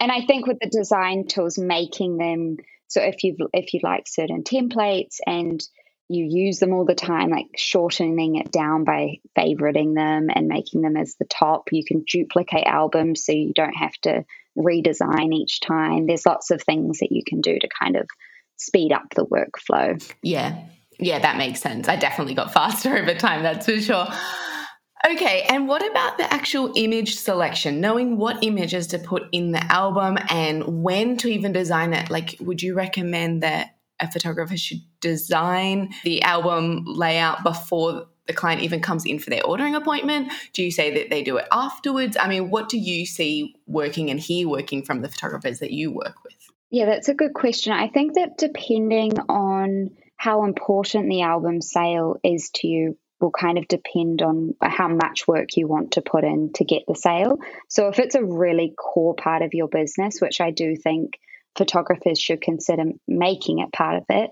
And 0.00 0.12
I 0.12 0.24
think 0.26 0.46
with 0.46 0.58
the 0.60 0.68
design 0.68 1.26
tools, 1.26 1.58
making 1.58 2.18
them 2.18 2.58
so 2.88 3.00
if 3.02 3.24
you 3.24 3.36
if 3.52 3.74
you 3.74 3.80
like 3.82 4.06
certain 4.06 4.42
templates 4.44 5.18
and 5.26 5.62
you 6.08 6.26
use 6.28 6.58
them 6.58 6.72
all 6.72 6.84
the 6.84 6.94
time, 6.94 7.30
like 7.30 7.46
shortening 7.56 8.36
it 8.36 8.52
down 8.52 8.84
by 8.84 9.16
favoriting 9.36 9.94
them 9.94 10.28
and 10.34 10.48
making 10.48 10.82
them 10.82 10.96
as 10.96 11.16
the 11.16 11.24
top, 11.24 11.70
you 11.72 11.84
can 11.84 12.04
duplicate 12.06 12.66
albums 12.66 13.24
so 13.24 13.32
you 13.32 13.52
don't 13.54 13.74
have 13.74 13.94
to 14.02 14.24
redesign 14.56 15.32
each 15.32 15.60
time. 15.60 16.06
There's 16.06 16.26
lots 16.26 16.50
of 16.50 16.62
things 16.62 16.98
that 16.98 17.10
you 17.10 17.22
can 17.26 17.40
do 17.40 17.58
to 17.58 17.68
kind 17.80 17.96
of 17.96 18.06
speed 18.56 18.92
up 18.92 19.14
the 19.14 19.24
workflow. 19.26 20.02
Yeah. 20.22 20.66
Yeah, 21.00 21.18
that 21.18 21.36
makes 21.38 21.60
sense. 21.60 21.88
I 21.88 21.96
definitely 21.96 22.34
got 22.34 22.52
faster 22.52 22.96
over 22.96 23.14
time, 23.14 23.42
that's 23.42 23.66
for 23.66 23.80
sure. 23.80 24.06
Okay, 25.06 25.42
and 25.42 25.68
what 25.68 25.86
about 25.88 26.16
the 26.16 26.32
actual 26.32 26.72
image 26.76 27.16
selection? 27.16 27.80
Knowing 27.80 28.16
what 28.16 28.42
images 28.42 28.86
to 28.88 28.98
put 28.98 29.24
in 29.32 29.52
the 29.52 29.62
album 29.70 30.16
and 30.30 30.82
when 30.82 31.18
to 31.18 31.28
even 31.28 31.52
design 31.52 31.92
it. 31.92 32.08
Like, 32.08 32.36
would 32.40 32.62
you 32.62 32.74
recommend 32.74 33.42
that 33.42 33.76
a 34.00 34.10
photographer 34.10 34.56
should 34.56 34.80
design 35.00 35.92
the 36.04 36.22
album 36.22 36.84
layout 36.86 37.42
before 37.42 38.06
the 38.26 38.32
client 38.32 38.62
even 38.62 38.80
comes 38.80 39.04
in 39.04 39.18
for 39.18 39.28
their 39.28 39.44
ordering 39.44 39.74
appointment? 39.74 40.32
Do 40.54 40.62
you 40.62 40.70
say 40.70 40.94
that 40.94 41.10
they 41.10 41.22
do 41.22 41.36
it 41.36 41.46
afterwards? 41.52 42.16
I 42.18 42.26
mean, 42.26 42.48
what 42.48 42.70
do 42.70 42.78
you 42.78 43.04
see 43.04 43.54
working 43.66 44.10
and 44.10 44.18
hear 44.18 44.48
working 44.48 44.82
from 44.82 45.02
the 45.02 45.10
photographers 45.10 45.58
that 45.58 45.70
you 45.72 45.92
work 45.92 46.24
with? 46.24 46.34
Yeah, 46.70 46.86
that's 46.86 47.10
a 47.10 47.14
good 47.14 47.34
question. 47.34 47.74
I 47.74 47.88
think 47.88 48.14
that 48.14 48.38
depending 48.38 49.18
on 49.28 49.90
how 50.16 50.44
important 50.44 51.10
the 51.10 51.22
album 51.22 51.60
sale 51.60 52.16
is 52.24 52.50
to 52.54 52.66
you 52.66 52.98
will 53.20 53.30
kind 53.30 53.58
of 53.58 53.68
depend 53.68 54.22
on 54.22 54.54
how 54.60 54.88
much 54.88 55.26
work 55.26 55.56
you 55.56 55.66
want 55.66 55.92
to 55.92 56.02
put 56.02 56.24
in 56.24 56.52
to 56.54 56.64
get 56.64 56.82
the 56.86 56.94
sale. 56.94 57.38
So 57.68 57.88
if 57.88 57.98
it's 57.98 58.14
a 58.14 58.24
really 58.24 58.74
core 58.76 59.14
part 59.14 59.42
of 59.42 59.54
your 59.54 59.68
business, 59.68 60.20
which 60.20 60.40
I 60.40 60.50
do 60.50 60.76
think 60.76 61.12
photographers 61.56 62.18
should 62.18 62.40
consider 62.40 62.84
making 63.06 63.60
it 63.60 63.72
part 63.72 63.96
of 63.96 64.04
it, 64.08 64.30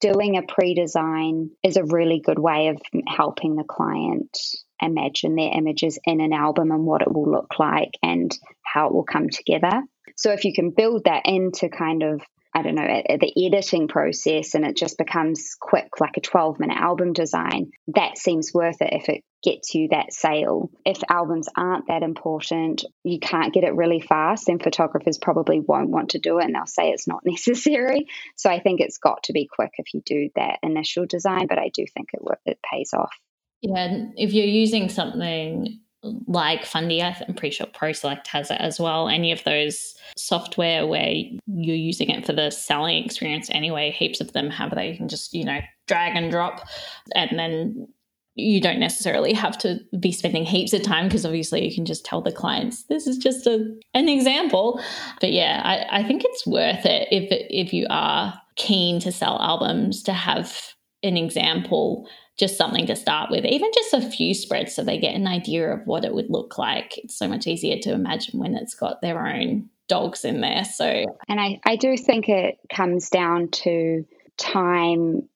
doing 0.00 0.36
a 0.36 0.42
pre 0.42 0.74
design 0.74 1.50
is 1.62 1.76
a 1.76 1.84
really 1.84 2.20
good 2.24 2.38
way 2.38 2.68
of 2.68 2.80
helping 3.06 3.56
the 3.56 3.64
client 3.64 4.36
imagine 4.80 5.36
their 5.36 5.52
images 5.52 5.98
in 6.04 6.20
an 6.20 6.32
album 6.32 6.70
and 6.70 6.84
what 6.84 7.02
it 7.02 7.12
will 7.12 7.30
look 7.30 7.58
like 7.58 7.90
and 8.02 8.36
how 8.62 8.88
it 8.88 8.92
will 8.92 9.04
come 9.04 9.28
together. 9.30 9.82
So 10.16 10.32
if 10.32 10.44
you 10.44 10.52
can 10.54 10.70
build 10.70 11.04
that 11.04 11.22
into 11.26 11.68
kind 11.68 12.02
of 12.02 12.20
I 12.56 12.62
don't 12.62 12.74
know, 12.74 12.86
the 12.86 13.46
editing 13.46 13.86
process 13.86 14.54
and 14.54 14.64
it 14.64 14.78
just 14.78 14.96
becomes 14.96 15.54
quick, 15.60 16.00
like 16.00 16.16
a 16.16 16.22
12 16.22 16.58
minute 16.58 16.78
album 16.78 17.12
design, 17.12 17.72
that 17.88 18.16
seems 18.16 18.54
worth 18.54 18.80
it 18.80 18.94
if 18.94 19.10
it 19.10 19.24
gets 19.42 19.74
you 19.74 19.88
that 19.90 20.14
sale. 20.14 20.70
If 20.86 21.02
albums 21.10 21.50
aren't 21.54 21.88
that 21.88 22.02
important, 22.02 22.82
you 23.04 23.20
can't 23.20 23.52
get 23.52 23.64
it 23.64 23.74
really 23.74 24.00
fast, 24.00 24.46
then 24.46 24.58
photographers 24.58 25.18
probably 25.18 25.60
won't 25.60 25.90
want 25.90 26.10
to 26.10 26.18
do 26.18 26.38
it 26.38 26.46
and 26.46 26.54
they'll 26.54 26.64
say 26.64 26.88
it's 26.88 27.06
not 27.06 27.20
necessary. 27.26 28.06
So 28.36 28.48
I 28.48 28.60
think 28.60 28.80
it's 28.80 28.96
got 28.96 29.24
to 29.24 29.34
be 29.34 29.46
quick 29.46 29.72
if 29.76 29.92
you 29.92 30.00
do 30.06 30.30
that 30.36 30.60
initial 30.62 31.04
design, 31.04 31.48
but 31.48 31.58
I 31.58 31.70
do 31.74 31.84
think 31.92 32.08
it, 32.14 32.22
it 32.46 32.58
pays 32.72 32.94
off. 32.94 33.14
Yeah, 33.60 34.06
if 34.16 34.32
you're 34.32 34.46
using 34.46 34.88
something 34.88 35.78
like 36.26 36.64
Fundy, 36.64 37.02
I'm 37.02 37.34
pretty 37.34 37.54
sure 37.54 37.66
ProSelect 37.66 38.26
has 38.28 38.50
it 38.50 38.60
as 38.60 38.78
well. 38.78 39.08
Any 39.08 39.32
of 39.32 39.44
those 39.44 39.94
software 40.16 40.86
where 40.86 41.14
you're 41.46 41.76
using 41.76 42.10
it 42.10 42.26
for 42.26 42.32
the 42.32 42.50
selling 42.50 43.04
experience 43.04 43.48
anyway, 43.50 43.90
heaps 43.90 44.20
of 44.20 44.32
them 44.32 44.50
have 44.50 44.74
that. 44.74 44.86
You 44.86 44.96
can 44.96 45.08
just, 45.08 45.34
you 45.34 45.44
know, 45.44 45.60
drag 45.86 46.16
and 46.16 46.30
drop 46.30 46.66
and 47.14 47.38
then 47.38 47.88
you 48.36 48.60
don't 48.60 48.78
necessarily 48.78 49.32
have 49.32 49.56
to 49.56 49.80
be 49.98 50.12
spending 50.12 50.44
heaps 50.44 50.74
of 50.74 50.82
time 50.82 51.08
because 51.08 51.24
obviously 51.24 51.66
you 51.66 51.74
can 51.74 51.86
just 51.86 52.04
tell 52.04 52.20
the 52.20 52.30
clients 52.30 52.84
this 52.84 53.06
is 53.06 53.16
just 53.16 53.46
a, 53.46 53.74
an 53.94 54.08
example 54.08 54.80
but 55.20 55.32
yeah 55.32 55.62
I, 55.64 56.00
I 56.00 56.04
think 56.04 56.22
it's 56.24 56.46
worth 56.46 56.84
it 56.84 57.08
if 57.10 57.28
if 57.30 57.72
you 57.72 57.86
are 57.88 58.34
keen 58.56 59.00
to 59.00 59.10
sell 59.10 59.40
albums 59.40 60.02
to 60.04 60.12
have 60.12 60.74
an 61.02 61.16
example 61.16 62.06
just 62.36 62.56
something 62.58 62.86
to 62.86 62.96
start 62.96 63.30
with 63.30 63.44
even 63.44 63.70
just 63.74 63.94
a 63.94 64.10
few 64.10 64.34
spreads 64.34 64.74
so 64.74 64.84
they 64.84 64.98
get 64.98 65.14
an 65.14 65.26
idea 65.26 65.72
of 65.72 65.86
what 65.86 66.04
it 66.04 66.14
would 66.14 66.30
look 66.30 66.58
like. 66.58 66.98
It's 66.98 67.16
so 67.18 67.28
much 67.28 67.46
easier 67.46 67.78
to 67.78 67.92
imagine 67.92 68.38
when 68.38 68.54
it's 68.54 68.74
got 68.74 69.00
their 69.00 69.26
own 69.26 69.70
dogs 69.88 70.24
in 70.24 70.40
there 70.40 70.64
so. 70.64 71.04
And 71.28 71.40
i 71.40 71.60
i 71.64 71.76
do 71.76 71.96
think 71.96 72.28
it 72.28 72.58
comes 72.72 73.08
down 73.08 73.48
to 73.52 74.04
time. 74.36 75.28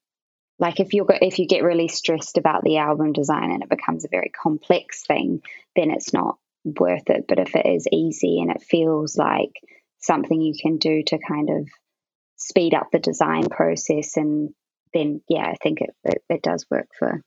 Like 0.58 0.78
if 0.80 0.92
you 0.92 1.06
if 1.08 1.38
you 1.38 1.46
get 1.46 1.62
really 1.62 1.88
stressed 1.88 2.36
about 2.36 2.62
the 2.64 2.78
album 2.78 3.12
design 3.12 3.50
and 3.50 3.62
it 3.62 3.70
becomes 3.70 4.04
a 4.04 4.08
very 4.10 4.30
complex 4.30 5.04
thing 5.06 5.42
then 5.76 5.90
it's 5.90 6.12
not 6.12 6.36
worth 6.64 7.08
it. 7.08 7.24
But 7.28 7.38
if 7.38 7.54
it 7.56 7.66
is 7.66 7.86
easy 7.90 8.40
and 8.40 8.50
it 8.50 8.62
feels 8.62 9.16
like 9.16 9.52
something 10.00 10.40
you 10.40 10.54
can 10.60 10.76
do 10.76 11.02
to 11.04 11.18
kind 11.26 11.48
of 11.48 11.68
speed 12.36 12.74
up 12.74 12.88
the 12.90 12.98
design 12.98 13.48
process 13.48 14.16
and 14.16 14.50
then 14.94 15.20
yeah 15.28 15.46
i 15.46 15.56
think 15.62 15.80
it, 15.80 15.90
it, 16.04 16.22
it 16.28 16.42
does 16.42 16.66
work 16.70 16.88
for 16.98 17.22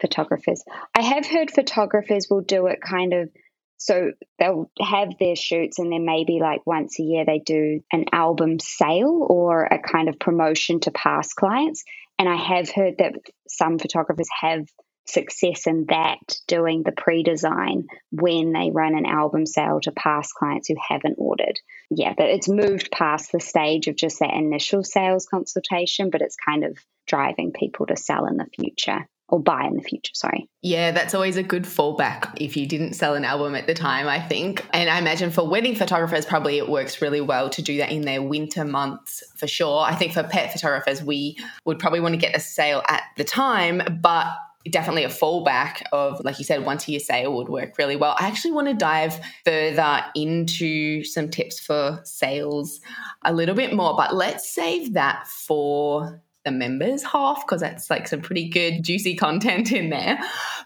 photographers 0.00 0.62
i 0.96 1.02
have 1.02 1.26
heard 1.26 1.50
photographers 1.50 2.26
will 2.28 2.42
do 2.42 2.66
it 2.66 2.80
kind 2.80 3.12
of 3.12 3.28
so 3.76 4.12
they'll 4.38 4.70
have 4.80 5.10
their 5.18 5.36
shoots, 5.36 5.78
and 5.78 5.92
then 5.92 6.06
maybe 6.06 6.38
like 6.40 6.66
once 6.66 6.98
a 6.98 7.02
year 7.02 7.24
they 7.26 7.40
do 7.40 7.80
an 7.92 8.06
album 8.12 8.58
sale 8.58 9.26
or 9.28 9.64
a 9.64 9.78
kind 9.78 10.08
of 10.08 10.18
promotion 10.18 10.80
to 10.80 10.90
past 10.90 11.36
clients. 11.36 11.84
And 12.18 12.28
I 12.28 12.36
have 12.36 12.70
heard 12.70 12.94
that 12.98 13.14
some 13.48 13.78
photographers 13.78 14.28
have 14.40 14.66
success 15.06 15.66
in 15.66 15.86
that 15.88 16.18
doing 16.46 16.82
the 16.82 16.92
pre 16.92 17.22
design 17.22 17.86
when 18.10 18.52
they 18.52 18.70
run 18.70 18.96
an 18.96 19.06
album 19.06 19.46
sale 19.46 19.80
to 19.82 19.92
past 19.92 20.34
clients 20.34 20.68
who 20.68 20.76
haven't 20.88 21.16
ordered. 21.18 21.58
Yeah, 21.90 22.14
but 22.16 22.28
it's 22.28 22.48
moved 22.48 22.90
past 22.90 23.32
the 23.32 23.40
stage 23.40 23.86
of 23.88 23.96
just 23.96 24.20
that 24.20 24.34
initial 24.34 24.82
sales 24.82 25.26
consultation, 25.26 26.10
but 26.10 26.22
it's 26.22 26.36
kind 26.36 26.64
of 26.64 26.78
driving 27.06 27.52
people 27.52 27.86
to 27.86 27.96
sell 27.96 28.26
in 28.26 28.36
the 28.36 28.46
future 28.58 29.06
or 29.28 29.42
buy 29.42 29.64
in 29.64 29.74
the 29.74 29.82
future, 29.82 30.12
sorry. 30.14 30.48
Yeah, 30.62 30.90
that's 30.90 31.14
always 31.14 31.36
a 31.36 31.42
good 31.42 31.64
fallback 31.64 32.32
if 32.36 32.56
you 32.56 32.66
didn't 32.66 32.92
sell 32.92 33.14
an 33.14 33.24
album 33.24 33.54
at 33.54 33.66
the 33.66 33.74
time, 33.74 34.06
I 34.06 34.20
think. 34.20 34.64
And 34.72 34.90
I 34.90 34.98
imagine 34.98 35.30
for 35.30 35.48
wedding 35.48 35.74
photographers, 35.74 36.26
probably 36.26 36.58
it 36.58 36.68
works 36.68 37.00
really 37.00 37.22
well 37.22 37.48
to 37.50 37.62
do 37.62 37.78
that 37.78 37.90
in 37.90 38.02
their 38.02 38.22
winter 38.22 38.64
months 38.64 39.22
for 39.36 39.46
sure. 39.46 39.80
I 39.80 39.94
think 39.94 40.12
for 40.12 40.22
pet 40.22 40.52
photographers, 40.52 41.02
we 41.02 41.38
would 41.64 41.78
probably 41.78 42.00
want 42.00 42.14
to 42.14 42.20
get 42.20 42.36
a 42.36 42.40
sale 42.40 42.82
at 42.86 43.02
the 43.16 43.24
time, 43.24 43.98
but 44.02 44.26
definitely 44.70 45.04
a 45.04 45.08
fallback 45.08 45.82
of, 45.92 46.24
like 46.24 46.38
you 46.38 46.44
said, 46.44 46.64
once 46.64 46.88
a 46.88 46.92
year 46.92 47.00
sale 47.00 47.34
would 47.36 47.48
work 47.48 47.76
really 47.78 47.96
well. 47.96 48.16
I 48.18 48.26
actually 48.26 48.52
want 48.52 48.68
to 48.68 48.74
dive 48.74 49.20
further 49.44 50.04
into 50.14 51.04
some 51.04 51.28
tips 51.28 51.60
for 51.60 52.00
sales 52.04 52.80
a 53.24 53.32
little 53.32 53.54
bit 53.54 53.74
more, 53.74 53.96
but 53.96 54.14
let's 54.14 54.48
save 54.48 54.94
that 54.94 55.26
for 55.26 56.22
the 56.44 56.50
members 56.50 57.02
half 57.02 57.44
because 57.46 57.62
that's 57.62 57.88
like 57.88 58.06
some 58.06 58.20
pretty 58.20 58.48
good 58.48 58.82
juicy 58.82 59.14
content 59.14 59.72
in 59.72 59.90
there. 59.90 60.18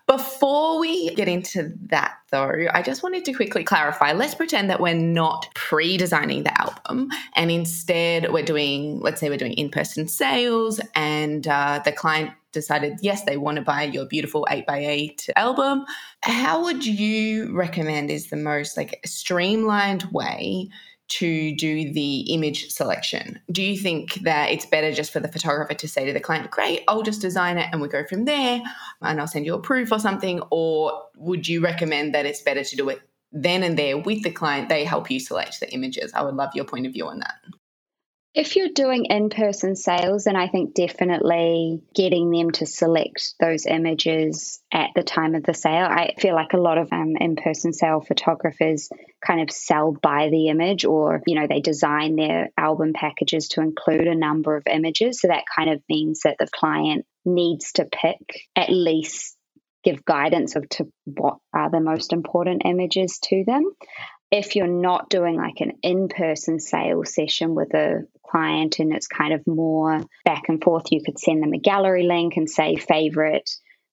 Before 0.07 0.81
we 0.81 1.15
get 1.15 1.29
into 1.29 1.73
that 1.91 2.17
though, 2.31 2.67
I 2.73 2.83
just 2.83 3.03
wanted 3.03 3.25
to 3.27 3.33
quickly 3.33 3.63
clarify. 3.63 4.13
Let's 4.13 4.35
pretend 4.35 4.71
that 4.71 4.81
we're 4.81 4.95
not 4.95 5.49
pre-designing 5.55 6.43
the 6.43 6.61
album 6.61 7.11
and 7.37 7.51
instead 7.51 8.33
we're 8.33 8.45
doing, 8.45 9.01
let's 9.01 9.21
say 9.21 9.29
we're 9.29 9.39
doing 9.39 9.53
in-person 9.53 10.09
sales 10.09 10.81
and 10.95 11.47
uh, 11.47 11.81
the 11.85 11.93
client 11.93 12.33
decided 12.53 12.99
yes 13.03 13.25
they 13.25 13.37
want 13.37 13.57
to 13.57 13.63
buy 13.63 13.83
your 13.85 14.07
beautiful 14.07 14.47
8x8 14.51 15.31
album 15.37 15.85
how 16.23 16.65
would 16.65 16.85
you 16.87 17.55
recommend 17.55 18.11
is 18.11 18.31
the 18.31 18.37
most 18.37 18.77
like 18.77 19.01
streamlined 19.05 20.05
way 20.13 20.69
to 21.09 21.55
do 21.57 21.93
the 21.93 22.21
image 22.33 22.71
selection? 22.71 23.41
Do 23.51 23.63
you 23.63 23.79
think 23.79 24.15
that 24.23 24.51
it's 24.51 24.67
better 24.67 24.93
just 24.93 25.11
for 25.11 25.21
the 25.21 25.29
photographer 25.29 25.75
to 25.75 25.89
say 25.89 26.05
to 26.05 26.13
the 26.13 26.21
client, 26.21 26.51
Great, 26.51 26.83
I'll 26.87 27.03
just 27.03 27.23
design 27.23 27.57
it 27.59 27.69
and 27.73 27.81
we 27.81 27.89
go 27.89 28.05
from 28.05 28.27
there 28.27 28.61
and 29.01 29.21
I'll 29.21 29.27
send 29.27 29.47
you 29.47 29.55
a 29.55 29.61
proof 29.61 29.91
or 29.91 29.99
something? 29.99 30.43
Or 30.51 31.03
would 31.17 31.49
you 31.49 31.61
recommend 31.63 32.15
that 32.15 32.27
it's 32.27 32.43
better 32.43 32.63
to 32.63 32.77
do 32.77 32.91
it 32.91 33.01
then 33.33 33.63
and 33.63 33.79
there 33.79 33.97
with 33.97 34.23
the 34.23 34.31
client? 34.31 34.69
They 34.69 34.85
help 34.85 35.11
you 35.11 35.19
select 35.19 35.61
the 35.61 35.73
images. 35.73 36.13
I 36.13 36.23
would 36.23 36.35
love 36.35 36.51
your 36.55 36.67
point 36.67 36.87
of 36.87 36.93
view 36.93 37.07
on 37.07 37.21
that. 37.21 37.35
If 38.39 38.55
you're 38.55 38.69
doing 38.69 39.07
in 39.07 39.31
person 39.31 39.75
sales, 39.75 40.23
then 40.23 40.37
I 40.37 40.47
think 40.47 40.73
definitely 40.73 41.83
getting 41.93 42.31
them 42.31 42.53
to 42.53 42.67
select 42.67 43.35
those 43.41 43.67
images 43.67 44.63
at 44.73 44.91
the 44.95 45.03
time 45.03 45.35
of 45.35 45.43
the 45.43 45.55
sale. 45.55 45.87
I 45.87 46.15
feel 46.21 46.37
like 46.37 46.53
a 46.53 46.61
lot 46.61 46.79
of 46.79 46.93
um, 46.93 47.17
in 47.19 47.35
person 47.35 47.73
sale 47.73 48.01
photographers 48.01 48.91
kind 49.27 49.41
of 49.41 49.51
sell 49.51 49.91
by 49.91 50.29
the 50.31 50.51
image 50.51 50.85
or, 50.85 51.21
you 51.27 51.35
know, 51.35 51.49
they 51.49 51.59
design 51.59 52.15
their 52.15 52.51
album 52.57 52.93
packages 52.95 53.49
to 53.49 53.61
include 53.61 54.07
a 54.07 54.15
number 54.15 54.55
of 54.55 54.69
images. 54.71 55.21
So 55.21 55.27
that 55.27 55.43
kind 55.57 55.71
of 55.71 55.83
means 55.89 56.21
that 56.21 56.37
the 56.39 56.47
client 56.47 57.07
needs 57.25 57.73
to 57.73 57.87
pick 57.87 58.47
at 58.55 58.71
least 58.71 59.37
give 59.83 60.05
guidance 60.05 60.55
of 60.55 60.69
to 60.69 60.87
what 61.07 61.39
are 61.53 61.73
the 61.73 61.81
most 61.81 62.13
important 62.13 62.63
images 62.65 63.19
to 63.25 63.43
them 63.45 63.65
if 64.31 64.57
you're 64.57 64.67
not 64.67 65.09
doing 65.09 65.37
like 65.37 65.61
an 65.61 65.79
in 65.83 66.09
person 66.09 66.61
sales 66.61 67.15
session 67.15 67.55
with 67.55 67.73
a 67.75 68.07
client 68.27 68.79
and 68.79 68.95
it's 68.95 69.07
kind 69.07 69.33
of 69.33 69.47
more 69.47 70.03
back 70.25 70.45
and 70.49 70.63
forth, 70.63 70.85
you 70.91 71.03
could 71.03 71.19
send 71.19 71.43
them 71.43 71.55
a 71.55 71.59
gallery 71.59 72.05
link 72.05 72.37
and 72.37 72.49
say 72.49 72.77
favorite 72.77 73.49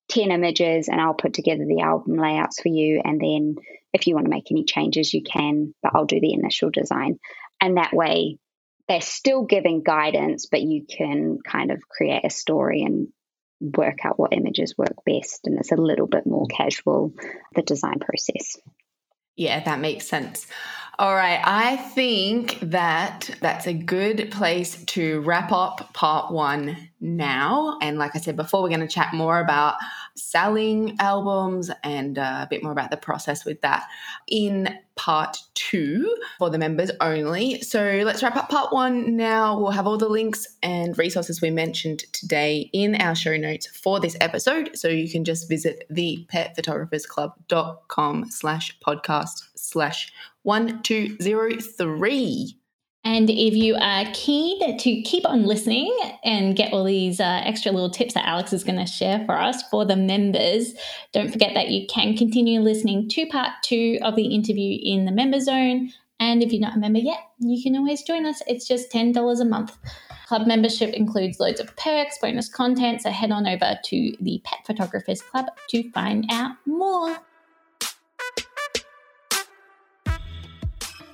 10 0.10 0.32
images, 0.32 0.88
and 0.88 1.02
I'll 1.02 1.13
put 1.13 1.34
together 1.34 1.65
the 1.65 1.82
album 1.82 2.17
layouts 2.17 2.62
for 2.62 2.69
you. 2.69 3.02
And 3.04 3.19
then 3.19 3.56
if 3.93 4.06
you 4.06 4.13
want 4.13 4.26
to 4.26 4.32
make 4.32 4.52
any 4.52 4.63
changes, 4.63 5.13
you 5.13 5.24
can, 5.24 5.74
but 5.82 5.93
I'll 5.95 6.06
do 6.06 6.19
the 6.19 6.34
initial 6.34 6.69
design. 6.69 7.17
And 7.62 7.78
that 7.78 7.93
way, 7.93 8.38
they're 8.88 9.02
still 9.02 9.45
giving 9.45 9.82
guidance, 9.82 10.45
but 10.45 10.62
you 10.62 10.86
can 10.86 11.39
kind 11.43 11.71
of 11.71 11.82
create 11.89 12.24
a 12.24 12.30
story 12.30 12.84
and 12.84 13.08
work 13.60 14.00
out 14.06 14.19
what 14.19 14.34
images 14.34 14.78
work 14.78 14.93
best. 15.06 15.41
And 15.45 15.58
it's 15.58 15.71
a 15.71 15.76
little 15.76 16.08
bit 16.08 16.28
more 16.28 16.45
casual, 16.45 17.13
the 17.56 17.63
design 17.63 18.00
process. 18.00 18.58
Yeah, 19.36 19.60
that 19.63 19.80
makes 19.80 20.08
sense. 20.08 20.48
All 20.97 21.13
right, 21.13 21.41
I 21.43 21.75
think 21.75 22.58
that 22.62 23.29
that's 23.41 23.67
a 23.67 23.73
good 23.73 24.31
place 24.31 24.81
to 24.86 25.19
wrap 25.21 25.51
up 25.51 25.93
part 25.93 26.31
one 26.31 26.77
now. 27.01 27.77
And 27.81 27.97
like 27.97 28.15
I 28.15 28.19
said 28.19 28.38
before, 28.38 28.63
we're 28.63 28.69
going 28.69 28.79
to 28.79 28.88
chat 28.88 29.13
more 29.13 29.39
about 29.39 29.75
selling 30.15 30.95
albums 31.01 31.69
and 31.84 32.17
uh, 32.17 32.39
a 32.43 32.47
bit 32.49 32.63
more 32.63 32.71
about 32.71 32.91
the 32.91 32.97
process 32.97 33.43
with 33.43 33.60
that 33.60 33.84
in 34.27 34.73
part 34.95 35.38
two 35.53 36.15
for 36.39 36.49
the 36.49 36.58
members 36.58 36.91
only. 37.01 37.62
So 37.62 38.01
let's 38.05 38.23
wrap 38.23 38.38
up 38.38 38.49
part 38.49 38.71
one 38.71 39.17
now. 39.17 39.60
We'll 39.60 39.71
have 39.71 39.88
all 39.88 39.97
the 39.97 40.08
links 40.08 40.47
and 40.63 40.97
resources 40.97 41.41
we 41.41 41.51
mentioned 41.51 42.05
today 42.13 42.69
in 42.71 42.95
our 42.95 43.15
show 43.15 43.36
notes 43.36 43.67
for 43.67 43.99
this 43.99 44.15
episode. 44.21 44.77
So 44.77 44.88
you 44.88 45.12
can 45.12 45.25
just 45.25 45.49
visit 45.49 45.84
the 45.89 46.25
petphotographersclub.com 46.31 48.27
slash 48.29 48.79
podcast 48.79 49.41
slash 49.69 50.12
1203. 50.43 52.60
And 53.06 53.30
if 53.30 53.54
you 53.54 53.75
are 53.75 54.06
keen 54.13 54.80
to 54.80 55.01
keep 55.04 55.28
on 55.28 55.45
listening 55.45 55.95
and 56.23 56.56
get 56.56 56.73
all 56.73 56.84
these 56.84 57.19
uh, 57.19 57.41
extra 57.43 57.71
little 57.71 57.91
tips 57.91 58.15
that 58.15 58.28
Alex 58.28 58.51
is 58.51 58.63
going 58.63 58.84
to 58.84 58.91
share 58.91 59.23
for 59.28 59.38
us 59.38 59.62
for 59.69 59.86
the 59.86 59.95
members, 59.95 60.73
don't 61.13 61.32
forget 61.32 61.54
that 61.54 61.69
you 61.69 61.86
can 61.88 62.17
continue 62.17 62.62
listening 62.62 63.08
to 63.10 63.28
part 63.28 63.51
two 63.62 63.99
of 64.01 64.15
the 64.15 64.34
interview 64.34 64.80
in 64.82 65.06
the 65.06 65.12
member 65.12 65.39
zone. 65.39 65.91
And 66.19 66.41
if 66.41 66.51
you're 66.51 66.62
not 66.62 66.78
a 66.78 66.80
member 66.80 66.97
yet, 66.97 67.19
you 67.38 67.62
can 67.62 67.75
always 67.75 68.01
join 68.01 68.25
us. 68.25 68.41
It's 68.47 68.67
just 68.67 68.91
$10 68.91 69.39
a 69.39 69.45
month. 69.45 69.78
Club 70.28 70.47
membership 70.47 70.91
includes 70.95 71.39
loads 71.39 71.60
of 71.60 71.75
perks, 71.78 72.17
bonus 72.19 72.49
content, 72.49 73.04
so 73.04 73.12
head 73.12 73.32
on 73.32 73.45
over 73.45 73.78
to 73.84 74.17
the 74.19 74.41
Pet 74.43 74.65
Photographers 74.65 75.21
Club 75.21 75.45
to 75.69 75.91
find 75.91 76.25
out 76.32 76.56
more. 76.65 77.15